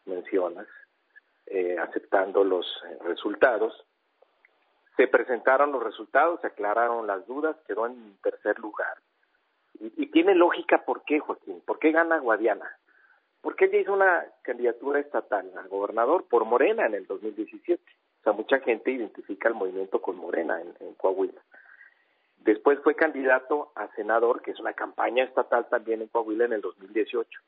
[0.05, 0.67] mencionas,
[1.47, 3.87] eh, aceptando los eh, resultados.
[4.97, 8.99] Se presentaron los resultados, se aclararon las dudas, quedó en tercer lugar.
[9.81, 12.79] Y, tiene lógica por qué, Joaquín, por qué gana Guadiana.
[13.41, 17.83] Porque ella hizo una candidatura estatal a gobernador por Morena en el 2017.
[17.83, 21.43] O sea, mucha gente identifica el movimiento con Morena en, en Coahuila.
[22.45, 26.61] Después fue candidato a senador, que es una campaña estatal también en Coahuila en el
[26.61, 27.41] 2018.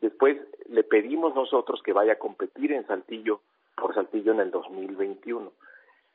[0.00, 0.38] Después
[0.70, 3.42] le pedimos nosotros que vaya a competir en Saltillo
[3.76, 5.52] por Saltillo en el 2021.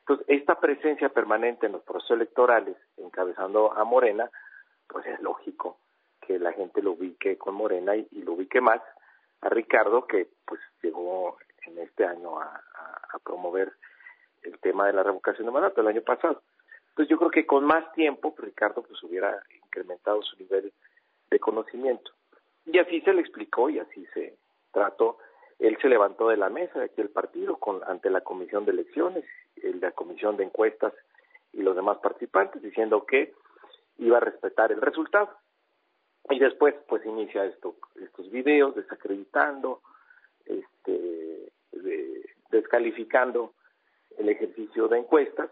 [0.00, 4.28] Entonces, esta presencia permanente en los procesos electorales, encabezando a Morena,
[4.88, 5.78] pues es lógico
[6.20, 8.80] que la gente lo ubique con Morena y, lo ubique más
[9.42, 12.62] a Ricardo, que pues llegó en este año a,
[13.24, 13.72] promover
[14.42, 16.42] el tema de la revocación de mandato el año pasado.
[16.96, 20.72] Entonces yo creo que con más tiempo pues, Ricardo pues hubiera incrementado su nivel
[21.28, 22.10] de conocimiento.
[22.64, 24.38] Y así se le explicó y así se
[24.72, 25.18] trató.
[25.58, 28.72] Él se levantó de la mesa de aquí el partido con, ante la comisión de
[28.72, 29.26] elecciones,
[29.62, 30.94] la comisión de encuestas
[31.52, 33.34] y los demás participantes diciendo que
[33.98, 35.28] iba a respetar el resultado.
[36.30, 39.82] Y después pues inicia esto, estos videos desacreditando,
[40.46, 41.52] este,
[42.50, 43.52] descalificando
[44.16, 45.50] el ejercicio de encuestas,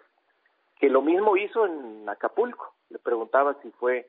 [0.85, 2.75] que lo mismo hizo en Acapulco.
[2.91, 4.07] Le preguntaba si fue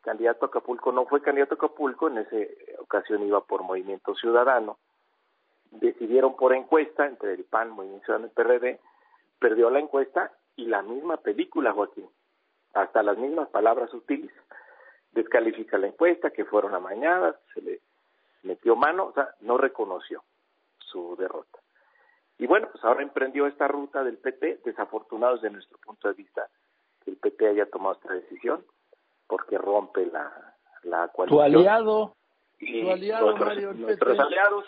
[0.00, 2.36] candidato a Acapulco, no fue candidato a Acapulco, en esa
[2.80, 4.78] ocasión iba por Movimiento Ciudadano.
[5.70, 8.80] Decidieron por encuesta entre el PAN, Movimiento Ciudadano y PRD,
[9.38, 12.08] perdió la encuesta y la misma película, Joaquín,
[12.74, 14.32] hasta las mismas palabras sutiles.
[15.12, 17.80] Descalifica la encuesta, que fueron amañadas, se le
[18.42, 20.24] metió mano, o sea, no reconoció
[20.80, 21.57] su derrota.
[22.38, 26.48] Y bueno, pues ahora emprendió esta ruta del PT, desafortunado desde nuestro punto de vista
[27.04, 28.64] que el PT haya tomado esta decisión,
[29.26, 31.38] porque rompe la, la coalición.
[31.38, 32.14] Tu aliado.
[32.60, 33.36] Y tu aliado,
[33.74, 34.64] nuestros, aliados,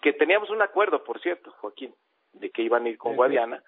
[0.00, 1.94] que teníamos un acuerdo, por cierto, Joaquín,
[2.32, 3.62] de que iban a ir con Guadiana,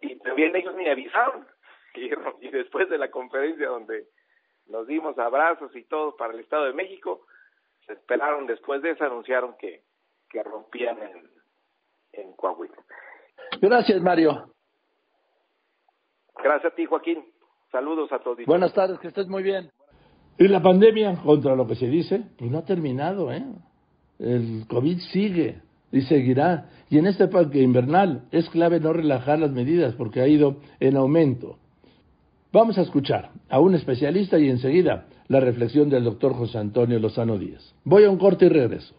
[0.00, 1.46] y también ellos ni avisaron.
[1.94, 4.06] Y, después de la conferencia donde
[4.66, 7.26] nos dimos abrazos y todo para el Estado de México,
[7.86, 9.82] se esperaron, después de eso anunciaron que,
[10.30, 11.28] que rompían en,
[12.12, 12.76] en Coahuila.
[13.60, 14.52] Gracias, Mario.
[16.42, 17.24] Gracias a ti, Joaquín.
[17.70, 18.38] Saludos a todos.
[18.46, 19.70] Buenas tardes, que estés muy bien.
[20.38, 23.44] Y la pandemia, contra lo que se dice, pues no ha terminado, ¿eh?
[24.18, 26.70] El COVID sigue y seguirá.
[26.90, 30.96] Y en este parque invernal es clave no relajar las medidas porque ha ido en
[30.96, 31.58] aumento.
[32.52, 37.36] Vamos a escuchar a un especialista y enseguida la reflexión del doctor José Antonio Lozano
[37.36, 37.74] Díaz.
[37.84, 38.94] Voy a un corte y regreso.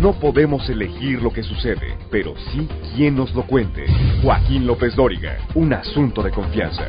[0.00, 3.84] No podemos elegir lo que sucede, pero sí quien nos lo cuente.
[4.22, 6.84] Joaquín López Dóriga, un asunto de confianza.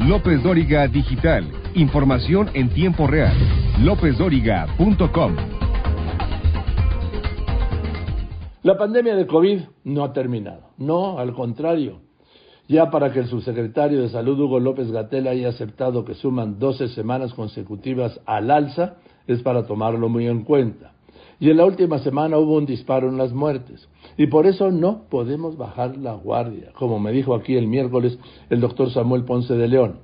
[0.00, 1.50] López Dóriga Digital.
[1.74, 3.34] Información en tiempo real.
[3.80, 5.36] LópezDóriga.com.
[8.62, 10.72] La pandemia de COVID no ha terminado.
[10.76, 12.11] No, al contrario
[12.68, 16.88] ya para que el subsecretario de Salud Hugo López Gatel haya aceptado que suman 12
[16.88, 18.96] semanas consecutivas al alza,
[19.26, 20.92] es para tomarlo muy en cuenta.
[21.38, 23.88] Y en la última semana hubo un disparo en las muertes.
[24.16, 28.60] Y por eso no podemos bajar la guardia, como me dijo aquí el miércoles el
[28.60, 29.98] doctor Samuel Ponce de León.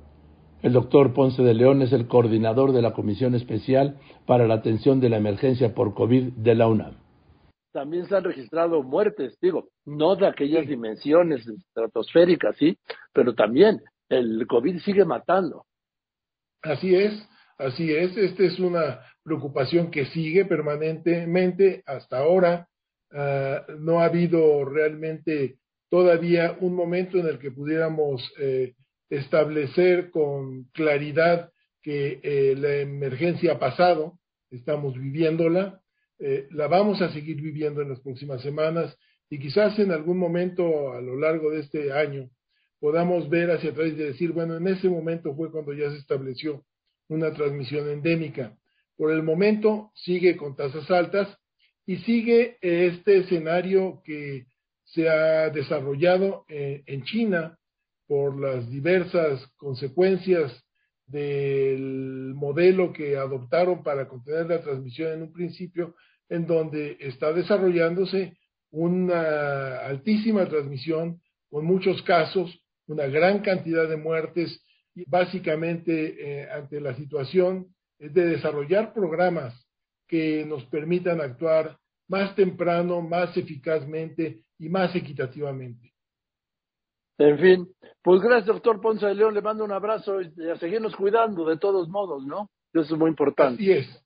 [0.63, 4.99] El doctor Ponce de León es el coordinador de la Comisión Especial para la Atención
[4.99, 6.95] de la Emergencia por COVID de la UNAM
[7.79, 12.77] también se han registrado muertes, digo, no de aquellas dimensiones estratosféricas, sí,
[13.13, 15.65] pero también el COVID sigue matando.
[16.61, 17.13] Así es,
[17.57, 22.67] así es, esta es una preocupación que sigue permanentemente hasta ahora.
[23.13, 28.75] Ah, no ha habido realmente todavía un momento en el que pudiéramos eh,
[29.09, 34.19] establecer con claridad que eh, la emergencia ha pasado,
[34.51, 35.81] estamos viviéndola,
[36.19, 38.97] eh, la vamos a seguir viviendo en las próximas semanas
[39.31, 42.29] y quizás en algún momento a lo largo de este año
[42.81, 46.65] podamos ver hacia atrás y decir, bueno, en ese momento fue cuando ya se estableció
[47.09, 48.57] una transmisión endémica.
[48.97, 51.29] Por el momento sigue con tasas altas
[51.87, 54.47] y sigue este escenario que
[54.85, 57.59] se ha desarrollado eh, en China
[58.07, 60.53] por las diversas consecuencias
[61.09, 65.95] del modelo que adoptaron para contener la transmisión en un principio,
[66.29, 68.37] en donde está desarrollándose
[68.71, 74.63] una altísima transmisión con muchos casos, una gran cantidad de muertes
[74.95, 79.55] y básicamente eh, ante la situación es de desarrollar programas
[80.07, 85.93] que nos permitan actuar más temprano, más eficazmente y más equitativamente.
[87.19, 87.69] En fin,
[88.03, 89.35] pues gracias, doctor Ponce de León.
[89.35, 92.51] Le mando un abrazo y a seguirnos cuidando de todos modos, ¿no?
[92.73, 93.63] Eso es muy importante.
[93.63, 94.05] Así es.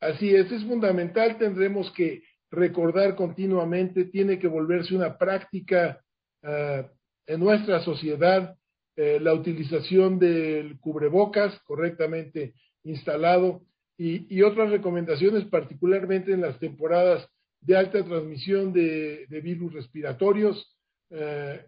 [0.00, 1.36] Así es, es fundamental.
[1.38, 6.00] Tendremos que recordar continuamente, tiene que volverse una práctica
[6.42, 6.86] uh,
[7.26, 8.56] en nuestra sociedad
[8.98, 13.60] eh, la utilización del cubrebocas correctamente instalado
[13.98, 17.28] y, y, otras recomendaciones, particularmente en las temporadas
[17.60, 20.78] de alta transmisión de, de virus respiratorios.
[21.10, 21.62] Eh,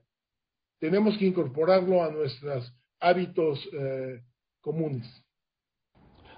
[0.79, 4.21] tenemos que incorporarlo a nuestros hábitos eh,
[4.61, 5.07] comunes.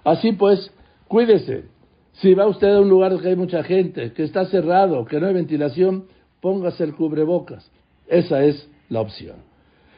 [0.03, 0.71] Así pues,
[1.07, 1.65] cuídese.
[2.13, 5.27] Si va usted a un lugar que hay mucha gente, que está cerrado, que no
[5.27, 6.07] hay ventilación,
[6.41, 7.71] póngase el cubrebocas.
[8.07, 9.37] Esa es la opción.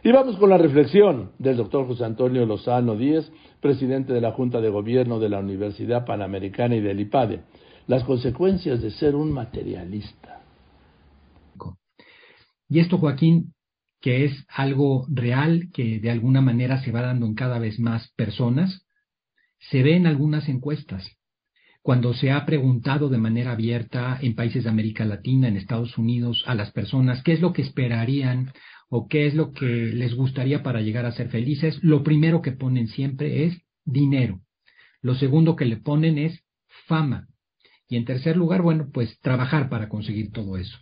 [0.03, 4.59] Y vamos con la reflexión del doctor José Antonio Lozano Díez, presidente de la Junta
[4.59, 7.41] de Gobierno de la Universidad Panamericana y del IPADE.
[7.87, 10.41] Las consecuencias de ser un materialista.
[12.69, 13.53] Y esto, Joaquín,
[14.03, 18.11] que es algo real que de alguna manera se va dando en cada vez más
[18.17, 18.85] personas,
[19.71, 21.09] se ve en algunas encuestas.
[21.81, 26.43] Cuando se ha preguntado de manera abierta en países de América Latina, en Estados Unidos,
[26.47, 28.51] a las personas qué es lo que esperarían
[28.89, 32.51] o qué es lo que les gustaría para llegar a ser felices, lo primero que
[32.51, 34.41] ponen siempre es dinero.
[35.01, 36.43] Lo segundo que le ponen es
[36.87, 37.29] fama.
[37.87, 40.77] Y en tercer lugar, bueno, pues trabajar para conseguir todo eso.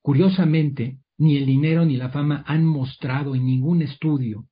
[0.00, 4.46] Curiosamente, ni el dinero ni la fama han mostrado en ningún estudio,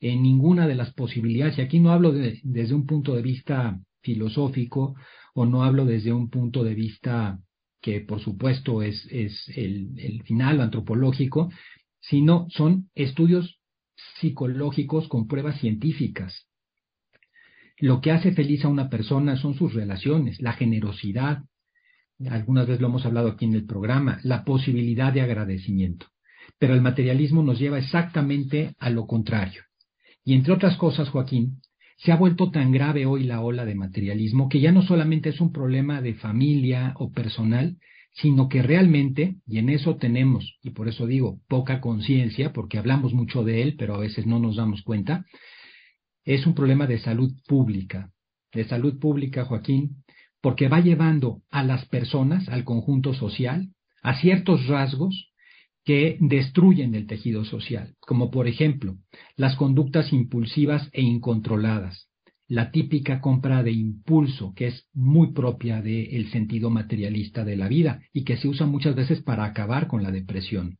[0.00, 3.80] en ninguna de las posibilidades, y aquí no hablo de, desde un punto de vista
[4.02, 4.96] filosófico
[5.34, 7.38] o no hablo desde un punto de vista
[7.80, 11.50] que por supuesto es, es el, el final antropológico,
[12.00, 13.58] sino son estudios
[14.20, 16.48] psicológicos con pruebas científicas.
[17.78, 21.44] Lo que hace feliz a una persona son sus relaciones, la generosidad,
[22.28, 26.06] algunas veces lo hemos hablado aquí en el programa, la posibilidad de agradecimiento.
[26.58, 29.62] Pero el materialismo nos lleva exactamente a lo contrario.
[30.24, 31.60] Y entre otras cosas, Joaquín,
[31.96, 35.40] se ha vuelto tan grave hoy la ola de materialismo que ya no solamente es
[35.40, 37.76] un problema de familia o personal,
[38.14, 43.12] sino que realmente, y en eso tenemos, y por eso digo, poca conciencia, porque hablamos
[43.12, 45.24] mucho de él, pero a veces no nos damos cuenta,
[46.24, 48.10] es un problema de salud pública.
[48.52, 50.03] De salud pública, Joaquín,
[50.44, 53.70] porque va llevando a las personas, al conjunto social,
[54.02, 55.32] a ciertos rasgos
[55.86, 58.98] que destruyen el tejido social, como por ejemplo
[59.38, 62.10] las conductas impulsivas e incontroladas,
[62.46, 68.02] la típica compra de impulso, que es muy propia del sentido materialista de la vida
[68.12, 70.76] y que se usa muchas veces para acabar con la depresión,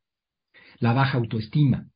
[0.78, 1.86] la baja autoestima,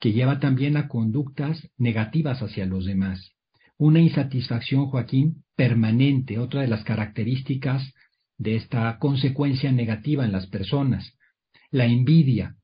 [0.00, 3.35] que lleva también a conductas negativas hacia los demás,
[3.78, 7.92] una insatisfacción, Joaquín, permanente, otra de las características
[8.38, 11.16] de esta consecuencia negativa en las personas.
[11.70, 12.56] La envidia,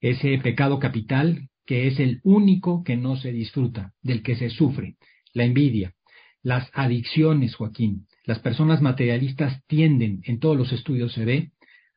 [0.00, 4.96] ese pecado capital que es el único que no se disfruta, del que se sufre.
[5.32, 5.94] La envidia.
[6.42, 8.06] Las adicciones, Joaquín.
[8.24, 11.52] Las personas materialistas tienden, en todos los estudios se ve,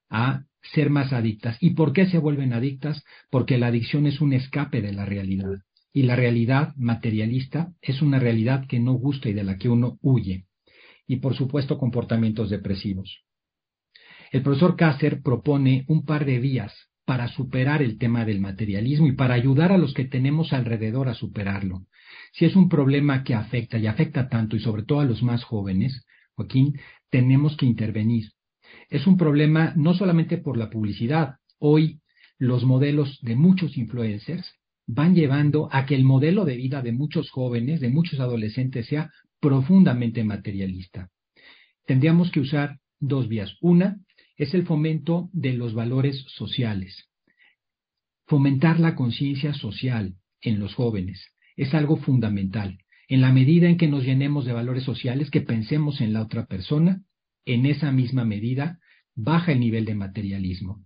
[0.09, 1.57] a ser más adictas.
[1.59, 3.03] ¿Y por qué se vuelven adictas?
[3.31, 5.49] Porque la adicción es un escape de la realidad
[5.95, 9.97] y la realidad materialista es una realidad que no gusta y de la que uno
[10.01, 10.45] huye.
[11.07, 13.23] Y por supuesto comportamientos depresivos.
[14.33, 16.73] El profesor Kasser propone un par de vías
[17.05, 21.13] para superar el tema del materialismo y para ayudar a los que tenemos alrededor a
[21.13, 21.85] superarlo.
[22.33, 25.45] Si es un problema que afecta y afecta tanto y sobre todo a los más
[25.45, 26.77] jóvenes, Joaquín,
[27.09, 28.31] tenemos que intervenir.
[28.89, 31.35] Es un problema no solamente por la publicidad.
[31.57, 32.01] Hoy
[32.37, 34.45] los modelos de muchos influencers
[34.87, 39.11] van llevando a que el modelo de vida de muchos jóvenes, de muchos adolescentes, sea
[39.39, 41.09] profundamente materialista.
[41.85, 43.57] Tendríamos que usar dos vías.
[43.61, 43.97] Una
[44.37, 47.09] es el fomento de los valores sociales.
[48.27, 51.25] Fomentar la conciencia social en los jóvenes.
[51.55, 52.79] Es algo fundamental.
[53.07, 56.47] En la medida en que nos llenemos de valores sociales, que pensemos en la otra
[56.47, 57.03] persona,
[57.45, 58.79] en esa misma medida
[59.15, 60.83] baja el nivel de materialismo.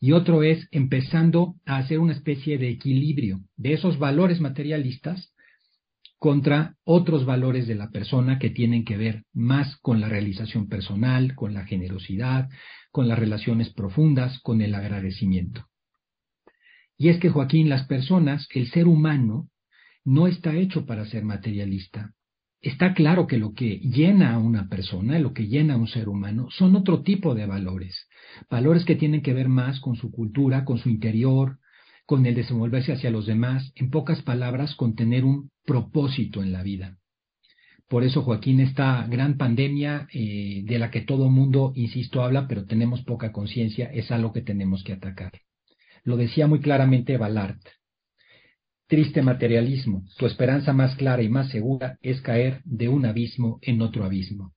[0.00, 5.34] Y otro es empezando a hacer una especie de equilibrio de esos valores materialistas
[6.18, 11.34] contra otros valores de la persona que tienen que ver más con la realización personal,
[11.34, 12.48] con la generosidad,
[12.90, 15.66] con las relaciones profundas, con el agradecimiento.
[16.96, 19.48] Y es que, Joaquín, las personas, el ser humano,
[20.04, 22.12] no está hecho para ser materialista.
[22.62, 26.10] Está claro que lo que llena a una persona, lo que llena a un ser
[26.10, 28.06] humano, son otro tipo de valores.
[28.50, 31.58] Valores que tienen que ver más con su cultura, con su interior,
[32.04, 36.62] con el desenvolverse hacia los demás, en pocas palabras, con tener un propósito en la
[36.62, 36.98] vida.
[37.88, 42.66] Por eso, Joaquín, esta gran pandemia eh, de la que todo mundo, insisto, habla, pero
[42.66, 45.32] tenemos poca conciencia, es algo que tenemos que atacar.
[46.04, 47.58] Lo decía muy claramente Ballard.
[48.90, 53.82] Triste materialismo, tu esperanza más clara y más segura es caer de un abismo en
[53.82, 54.52] otro abismo.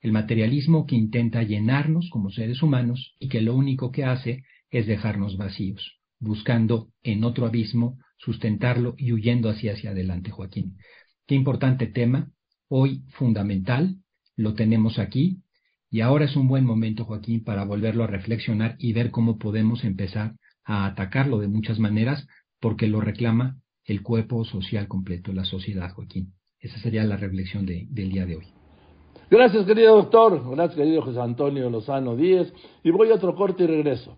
[0.00, 4.88] El materialismo que intenta llenarnos como seres humanos y que lo único que hace es
[4.88, 10.76] dejarnos vacíos, buscando en otro abismo sustentarlo y huyendo hacia hacia adelante, Joaquín.
[11.28, 12.32] Qué importante tema,
[12.66, 13.94] hoy fundamental,
[14.34, 15.44] lo tenemos aquí,
[15.88, 19.84] y ahora es un buen momento, Joaquín, para volverlo a reflexionar y ver cómo podemos
[19.84, 22.26] empezar a atacarlo de muchas maneras,
[22.58, 23.56] porque lo reclama
[23.88, 26.34] el cuerpo social completo, la sociedad, Joaquín.
[26.60, 28.44] Esa sería la reflexión de, del día de hoy.
[29.30, 30.42] Gracias, querido doctor.
[30.50, 32.52] Gracias, querido José Antonio Lozano Díez.
[32.84, 34.16] Y voy a otro corte y regreso.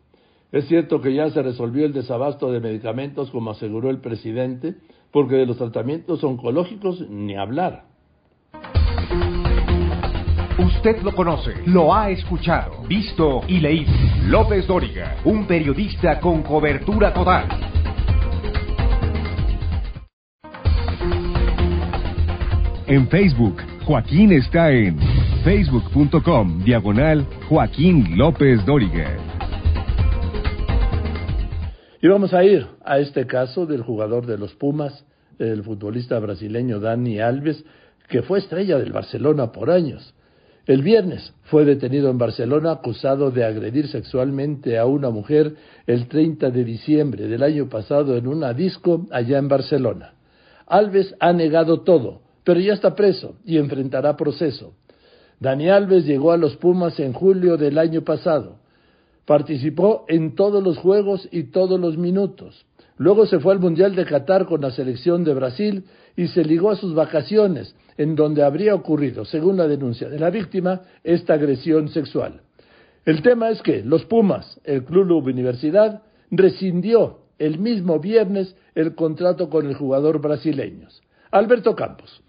[0.51, 4.75] Es cierto que ya se resolvió el desabasto de medicamentos, como aseguró el presidente,
[5.13, 7.85] porque de los tratamientos oncológicos ni hablar.
[10.59, 13.93] Usted lo conoce, lo ha escuchado, visto y leído.
[14.27, 17.70] López Dóriga, un periodista con cobertura total.
[22.91, 24.99] En Facebook, Joaquín está en
[25.45, 29.17] facebook.com diagonal Joaquín López Dóriga.
[32.03, 35.07] Y vamos a ir a este caso del jugador de los Pumas,
[35.39, 37.65] el futbolista brasileño Dani Alves,
[38.09, 40.13] que fue estrella del Barcelona por años
[40.67, 45.55] el viernes fue detenido en Barcelona acusado de agredir sexualmente a una mujer
[45.87, 50.13] el 30 de diciembre del año pasado en una disco allá en Barcelona.
[50.67, 54.75] Alves ha negado todo, pero ya está preso y enfrentará proceso.
[55.39, 58.59] Dani Alves llegó a los Pumas en julio del año pasado.
[59.25, 62.67] Participó en todos los juegos y todos los minutos.
[62.97, 65.85] Luego se fue al Mundial de Qatar con la selección de Brasil
[66.17, 70.29] y se ligó a sus vacaciones, en donde habría ocurrido, según la denuncia de la
[70.29, 72.43] víctima, esta agresión sexual.
[73.07, 79.49] El tema es que los Pumas, el Club Universidad, rescindió el mismo viernes el contrato
[79.49, 80.89] con el jugador brasileño.
[81.31, 82.23] Alberto Campos.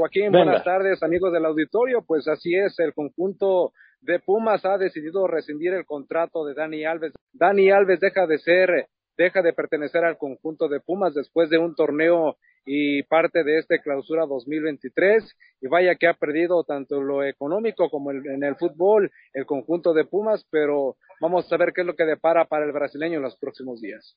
[0.00, 2.02] Joaquín, buenas tardes, amigos del auditorio.
[2.06, 7.12] Pues así es, el conjunto de Pumas ha decidido rescindir el contrato de Dani Alves.
[7.34, 8.86] Dani Alves deja de ser,
[9.18, 13.82] deja de pertenecer al conjunto de Pumas después de un torneo y parte de este
[13.82, 19.44] clausura 2023 y vaya que ha perdido tanto lo económico como en el fútbol el
[19.44, 23.18] conjunto de Pumas, pero vamos a ver qué es lo que depara para el brasileño
[23.18, 24.16] en los próximos días.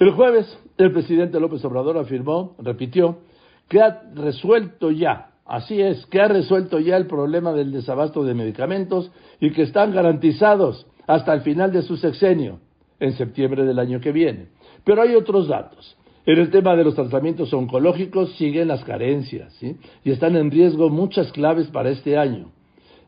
[0.00, 3.20] El jueves el presidente López Obrador afirmó, repitió,
[3.68, 8.34] que ha resuelto ya, así es, que ha resuelto ya el problema del desabasto de
[8.34, 9.10] medicamentos
[9.40, 12.60] y que están garantizados hasta el final de su sexenio,
[12.98, 14.48] en septiembre del año que viene.
[14.84, 15.96] Pero hay otros datos.
[16.24, 19.76] En el tema de los tratamientos oncológicos siguen las carencias ¿sí?
[20.02, 22.50] y están en riesgo muchas claves para este año.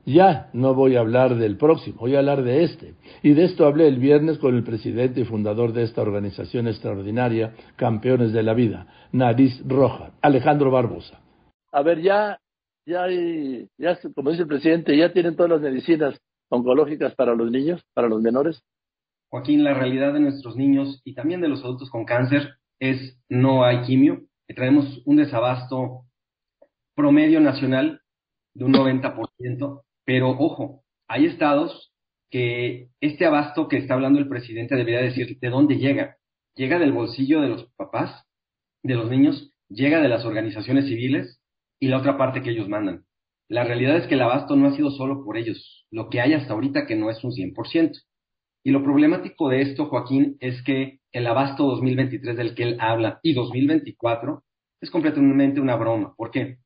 [0.08, 2.94] Ya no voy a hablar del próximo, voy a hablar de este.
[3.22, 7.54] Y de esto hablé el viernes con el presidente y fundador de esta organización extraordinaria,
[7.76, 11.20] Campeones de la Vida, Nariz Roja, Alejandro Barbosa.
[11.72, 12.40] A ver, ya,
[12.86, 13.04] ya,
[13.76, 18.08] ya, como dice el presidente, ya tienen todas las medicinas oncológicas para los niños, para
[18.08, 18.62] los menores.
[19.28, 23.62] Joaquín, la realidad de nuestros niños y también de los adultos con cáncer es no
[23.62, 24.22] hay quimio.
[24.46, 26.06] Traemos un desabasto
[26.94, 28.00] promedio nacional
[28.54, 31.92] de un 90%, pero ojo, hay estados
[32.30, 36.16] que este abasto que está hablando el presidente debería decir de dónde llega.
[36.54, 38.24] Llega del bolsillo de los papás,
[38.82, 41.42] de los niños, llega de las organizaciones civiles
[41.78, 43.04] y la otra parte que ellos mandan.
[43.50, 46.32] La realidad es que el abasto no ha sido solo por ellos, lo que hay
[46.32, 47.92] hasta ahorita que no es un 100%.
[48.64, 53.20] Y lo problemático de esto, Joaquín, es que el abasto 2023 del que él habla
[53.22, 54.42] y 2024
[54.80, 56.14] es completamente una broma.
[56.16, 56.60] ¿Por qué?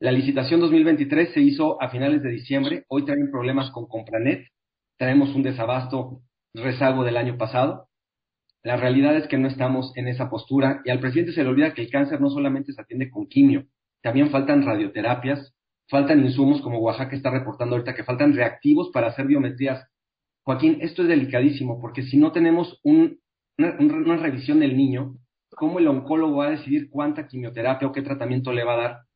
[0.00, 2.84] La licitación 2023 se hizo a finales de diciembre.
[2.86, 4.46] Hoy traen problemas con Compranet.
[4.96, 6.22] Traemos un desabasto
[6.54, 7.88] rezago del año pasado.
[8.62, 11.74] La realidad es que no estamos en esa postura y al presidente se le olvida
[11.74, 13.64] que el cáncer no solamente se atiende con quimio,
[14.00, 15.52] también faltan radioterapias,
[15.88, 19.84] faltan insumos como Oaxaca está reportando ahorita que faltan reactivos para hacer biometrías.
[20.44, 23.16] Joaquín, esto es delicadísimo porque si no tenemos una,
[23.58, 25.16] una, revisión del niño,
[25.50, 29.07] ¿cómo el oncólogo va a decidir cuánta quimioterapia o qué tratamiento le va a dar?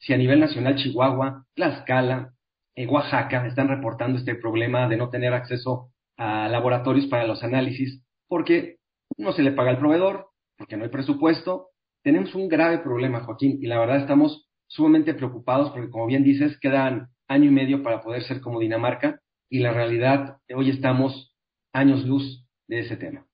[0.00, 2.32] Si a nivel nacional Chihuahua, Tlaxcala,
[2.74, 8.02] eh, Oaxaca están reportando este problema de no tener acceso a laboratorios para los análisis
[8.26, 8.78] porque
[9.18, 11.68] no se le paga al proveedor, porque no hay presupuesto.
[12.02, 16.58] Tenemos un grave problema, Joaquín, y la verdad estamos sumamente preocupados porque, como bien dices,
[16.60, 19.20] quedan año y medio para poder ser como Dinamarca
[19.50, 21.36] y la realidad, hoy estamos
[21.74, 23.26] años luz de ese tema.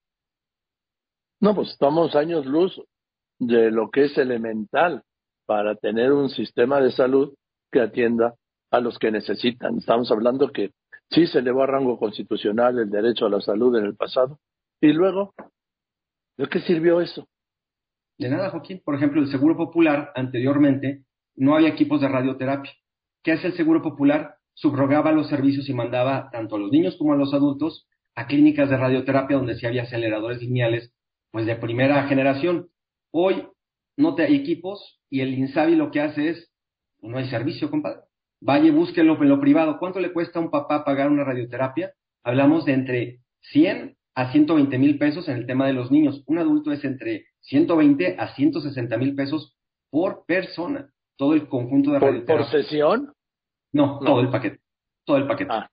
[1.40, 2.82] No, pues estamos años luz
[3.38, 5.04] de lo que es elemental
[5.46, 7.34] para tener un sistema de salud
[7.70, 8.34] que atienda
[8.70, 9.78] a los que necesitan.
[9.78, 10.72] Estamos hablando que
[11.10, 14.38] sí se elevó a rango constitucional el derecho a la salud en el pasado
[14.80, 15.34] y luego,
[16.36, 17.26] ¿de qué sirvió eso?
[18.18, 18.82] De nada, Joaquín.
[18.84, 21.04] Por ejemplo, el Seguro Popular anteriormente
[21.36, 22.72] no había equipos de radioterapia.
[23.22, 24.36] ¿Qué hace el Seguro Popular?
[24.54, 28.70] Subrogaba los servicios y mandaba tanto a los niños como a los adultos a clínicas
[28.70, 30.94] de radioterapia donde sí había aceleradores lineales,
[31.30, 32.68] pues de primera generación.
[33.10, 33.46] Hoy
[33.96, 36.52] no te hay equipos y el INSABI lo que hace es,
[37.00, 38.00] pues, no hay servicio, compadre.
[38.40, 39.78] Vaya, búsquelo en lo privado.
[39.78, 41.92] ¿Cuánto le cuesta a un papá pagar una radioterapia?
[42.22, 43.20] Hablamos de entre
[43.52, 46.22] 100 a 120 mil pesos en el tema de los niños.
[46.26, 49.56] Un adulto es entre 120 a 160 mil pesos
[49.90, 53.12] por persona todo el conjunto de ¿Por, ¿Por sesión?
[53.72, 54.60] No, todo el paquete.
[55.04, 55.50] Todo el paquete.
[55.52, 55.70] Ah.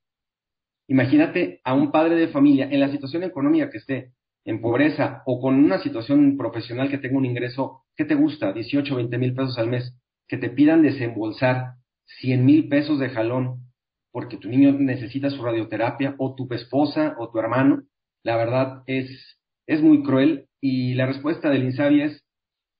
[0.87, 4.13] Imagínate a un padre de familia en la situación económica que esté,
[4.45, 8.51] en pobreza o con una situación profesional que tenga un ingreso, ¿qué te gusta?
[8.53, 9.95] 18, 20 mil pesos al mes,
[10.27, 11.75] que te pidan desembolsar
[12.19, 13.63] 100 mil pesos de jalón
[14.11, 17.83] porque tu niño necesita su radioterapia o tu esposa o tu hermano,
[18.23, 22.23] la verdad es, es muy cruel y la respuesta del INSABI es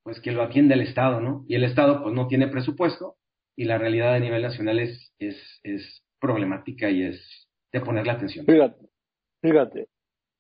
[0.04, 1.44] pues que lo atiende el Estado, ¿no?
[1.48, 3.16] Y el Estado pues no tiene presupuesto
[3.56, 8.46] y la realidad a nivel nacional es, es, es problemática y es de ponerle atención.
[8.46, 8.90] Fíjate,
[9.42, 9.88] fíjate,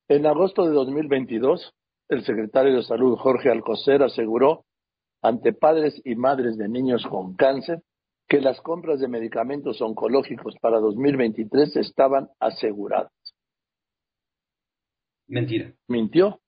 [0.07, 1.73] en agosto de 2022,
[2.09, 4.65] el secretario de Salud Jorge Alcocer aseguró
[5.21, 7.81] ante padres y madres de niños con cáncer
[8.27, 13.11] que las compras de medicamentos oncológicos para 2023 estaban aseguradas.
[15.27, 15.73] Mentira.
[15.87, 16.41] ¿Mintió?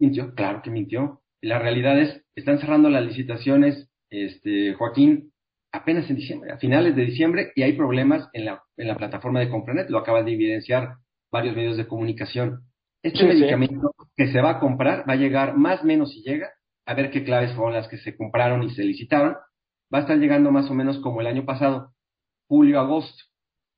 [0.00, 1.22] Mintió, claro que mintió.
[1.40, 5.32] La realidad es, están cerrando las licitaciones, este, Joaquín,
[5.72, 9.40] apenas en diciembre, a finales de diciembre, y hay problemas en la, en la plataforma
[9.40, 10.96] de Compranet, lo acaban de evidenciar
[11.30, 12.67] varios medios de comunicación.
[13.02, 16.50] Este medicamento que se va a comprar va a llegar más o menos si llega,
[16.84, 19.34] a ver qué claves fueron las que se compraron y se licitaron,
[19.92, 21.92] va a estar llegando más o menos como el año pasado,
[22.48, 23.24] julio, agosto.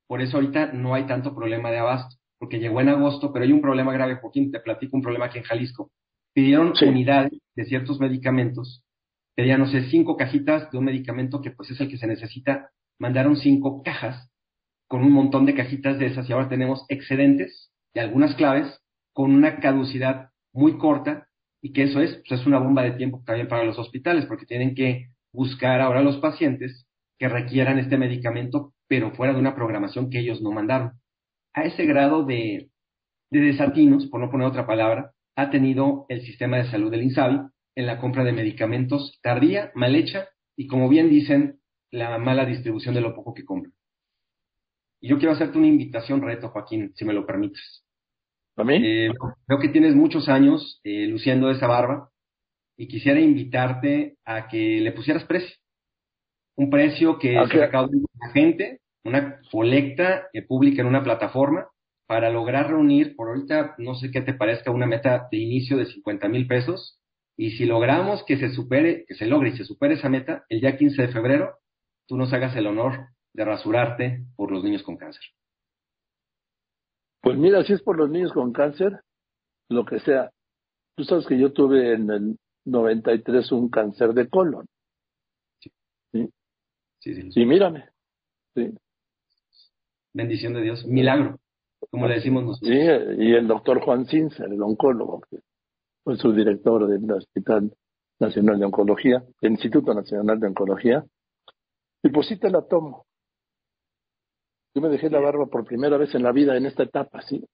[0.06, 3.52] Por eso ahorita no hay tanto problema de abasto, porque llegó en agosto, pero hay
[3.52, 5.90] un problema grave, Joaquín, te platico un problema aquí en Jalisco.
[6.32, 8.82] Pidieron unidades de ciertos medicamentos,
[9.34, 12.70] pedían, no sé, cinco cajitas de un medicamento que pues es el que se necesita,
[12.98, 14.30] mandaron cinco cajas
[14.88, 18.80] con un montón de cajitas de esas y ahora tenemos excedentes de algunas claves
[19.20, 21.28] con una caducidad muy corta
[21.60, 24.46] y que eso es, pues es una bomba de tiempo también para los hospitales porque
[24.46, 26.86] tienen que buscar ahora los pacientes
[27.18, 30.92] que requieran este medicamento pero fuera de una programación que ellos no mandaron.
[31.52, 32.70] A ese grado de,
[33.30, 37.40] de desatinos, por no poner otra palabra, ha tenido el sistema de salud del INSABI
[37.74, 41.60] en la compra de medicamentos tardía, mal hecha y, como bien dicen,
[41.90, 43.74] la mala distribución de lo poco que compran.
[44.98, 47.84] Y yo quiero hacerte una invitación, reto, Joaquín, si me lo permites.
[48.60, 48.74] ¿A mí?
[48.84, 49.10] Eh,
[49.48, 52.10] veo que tienes muchos años eh, luciendo esa barba
[52.76, 55.56] y quisiera invitarte a que le pusieras precio.
[56.56, 61.68] Un precio que se recaude la gente, una colecta eh, pública en una plataforma
[62.06, 65.86] para lograr reunir, por ahorita no sé qué te parezca, una meta de inicio de
[65.86, 67.00] 50 mil pesos.
[67.36, 70.60] Y si logramos que se supere, que se logre y se supere esa meta, el
[70.60, 71.54] día 15 de febrero,
[72.06, 75.22] tú nos hagas el honor de rasurarte por los niños con cáncer.
[77.22, 79.00] Pues mira, si es por los niños con cáncer,
[79.68, 80.30] lo que sea.
[80.96, 84.66] Tú sabes que yo tuve en el 93 un cáncer de colon.
[85.60, 85.70] Sí.
[86.12, 86.28] Sí,
[87.00, 87.22] sí.
[87.22, 87.32] sí.
[87.32, 87.88] sí mírame.
[88.54, 88.74] Sí.
[90.12, 90.86] Bendición de Dios.
[90.86, 91.38] Milagro
[91.90, 92.70] como le decimos nosotros.
[92.70, 95.38] Sí, y el doctor Juan Cincer, el oncólogo, que
[96.04, 97.72] fue su director del Hospital
[98.18, 101.04] Nacional de Oncología, el Instituto Nacional de Oncología,
[102.02, 103.06] y pues sí te la tomo.
[104.74, 107.44] Yo me dejé la barba por primera vez en la vida en esta etapa, sí.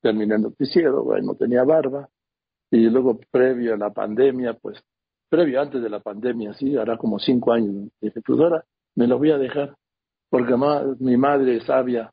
[0.00, 2.08] Terminé el noticiero, bueno, no tenía barba.
[2.70, 4.82] Y luego, previo a la pandemia, pues,
[5.28, 7.88] previo antes de la pandemia, sí, hará como cinco años.
[8.00, 8.64] Dije, pues ahora
[8.96, 9.76] me lo voy a dejar.
[10.28, 10.54] Porque
[10.98, 12.12] mi madre sabia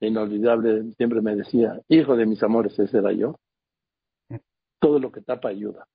[0.00, 3.36] inolvidable, siempre me decía, hijo de mis amores, ese era yo.
[4.80, 5.86] todo lo que tapa ayuda.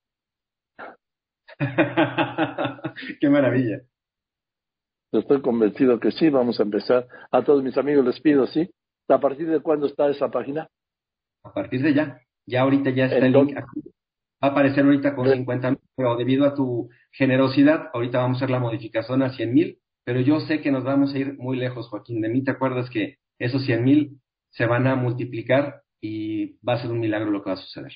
[3.19, 3.81] Qué maravilla.
[5.13, 7.07] Estoy convencido que sí, vamos a empezar.
[7.31, 8.69] A todos mis amigos les pido, ¿sí?
[9.07, 10.67] ¿A partir de cuándo está esa página?
[11.43, 12.19] A partir de ya.
[12.47, 13.81] Ya ahorita ya está el link aquí.
[14.43, 18.39] Va a aparecer ahorita con 50 mil, pero debido a tu generosidad, ahorita vamos a
[18.39, 21.57] hacer la modificación a 100 mil, pero yo sé que nos vamos a ir muy
[21.57, 22.19] lejos, Joaquín.
[22.19, 26.81] De mí te acuerdas que esos 100 mil se van a multiplicar y va a
[26.81, 27.93] ser un milagro lo que va a suceder.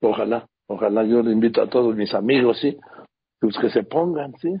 [0.00, 2.76] Ojalá, ojalá yo le invito a todos mis amigos, sí,
[3.38, 4.52] pues que se pongan, sí.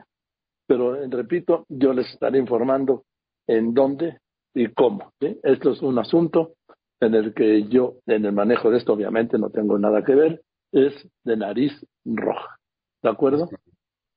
[0.70, 3.02] Pero repito, yo les estaré informando
[3.48, 4.18] en dónde
[4.54, 5.10] y cómo.
[5.42, 6.52] Esto es un asunto
[7.00, 10.42] en el que yo, en el manejo de esto, obviamente no tengo nada que ver,
[10.70, 10.94] es
[11.24, 11.72] de nariz
[12.04, 12.56] roja.
[13.02, 13.48] ¿De acuerdo?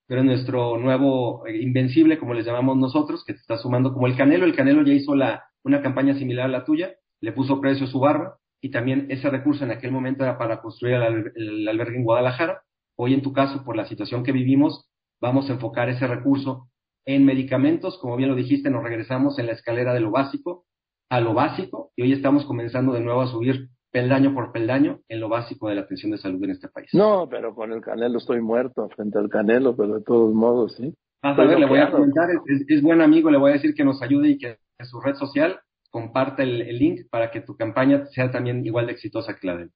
[0.05, 4.15] Pero nuestro nuevo eh, invencible, como les llamamos nosotros, que te está sumando como el
[4.15, 4.45] Canelo.
[4.45, 7.89] El Canelo ya hizo la, una campaña similar a la tuya, le puso precio a
[7.89, 10.97] su barba y también ese recurso en aquel momento era para construir
[11.33, 12.61] el, albergue en Guadalajara.
[12.95, 14.87] Hoy en tu caso, por la situación que vivimos,
[15.23, 16.67] vamos a enfocar ese recurso
[17.05, 20.65] en medicamentos, como bien lo dijiste, nos regresamos en la escalera de lo básico
[21.09, 25.21] a lo básico y hoy estamos comenzando de nuevo a subir peldaño por peldaño en
[25.21, 26.89] lo básico de la atención de salud en este país.
[26.93, 30.93] No, pero con el Canelo estoy muerto frente al Canelo, pero de todos modos, sí.
[31.21, 32.27] a ver, le voy a comentar,
[32.67, 35.15] es, buen amigo, le voy a decir que nos ayude y que en su red
[35.15, 35.57] social
[35.89, 39.63] comparte el, link para que tu campaña sea también igual de exitosa que la de
[39.63, 39.71] él.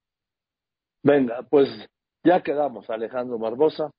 [1.03, 1.69] Venga, pues
[2.25, 3.91] ya quedamos, Alejandro Barbosa,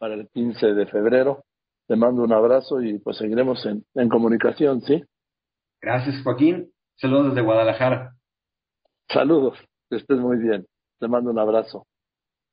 [0.00, 1.44] para el 15 de febrero.
[1.86, 5.04] Te mando un abrazo y pues seguiremos en, en comunicación, ¿sí?
[5.80, 6.70] Gracias, Joaquín.
[6.96, 8.14] Saludos desde Guadalajara.
[9.08, 10.66] Saludos, que estés muy bien.
[10.98, 11.86] Te mando un abrazo.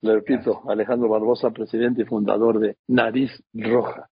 [0.02, 4.08] Le repito, Alejandro Barbosa, presidente y fundador de Nariz Roja.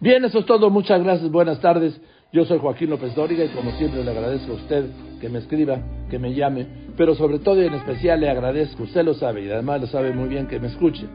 [0.00, 0.70] Bien, eso es todo.
[0.70, 1.30] Muchas gracias.
[1.30, 2.00] Buenas tardes.
[2.32, 5.80] Yo soy Joaquín López Dóriga y como siempre le agradezco a usted que me escriba,
[6.10, 6.66] que me llame,
[6.96, 10.12] pero sobre todo y en especial le agradezco, usted lo sabe y además lo sabe
[10.12, 11.08] muy bien que me escuche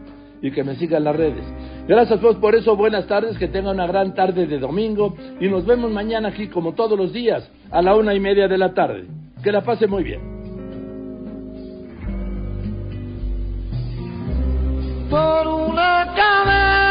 [0.43, 1.43] y que me siga en las redes.
[1.87, 5.65] Gracias pues por eso, buenas tardes, que tenga una gran tarde de domingo y nos
[5.65, 9.05] vemos mañana aquí como todos los días a la una y media de la tarde.
[9.41, 10.21] Que la pase muy bien.
[15.09, 16.83] Por una cabeza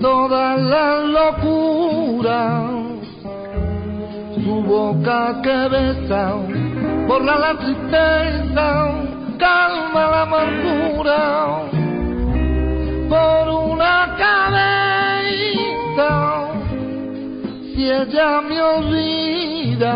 [0.00, 2.70] toda la locura,
[4.34, 6.34] su boca que besa,
[7.06, 11.62] por la tristeza, calma la amargura,
[13.08, 16.10] por una cabeza,
[17.72, 19.94] si ella me olvida,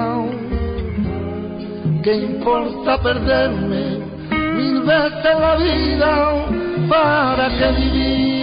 [2.03, 3.99] ¿qué importa perderme
[4.31, 6.13] mil veces la vida
[6.89, 8.43] para que vivir?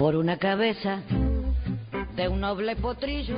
[0.00, 1.02] Por una cabeza
[2.16, 3.36] de un noble potrillo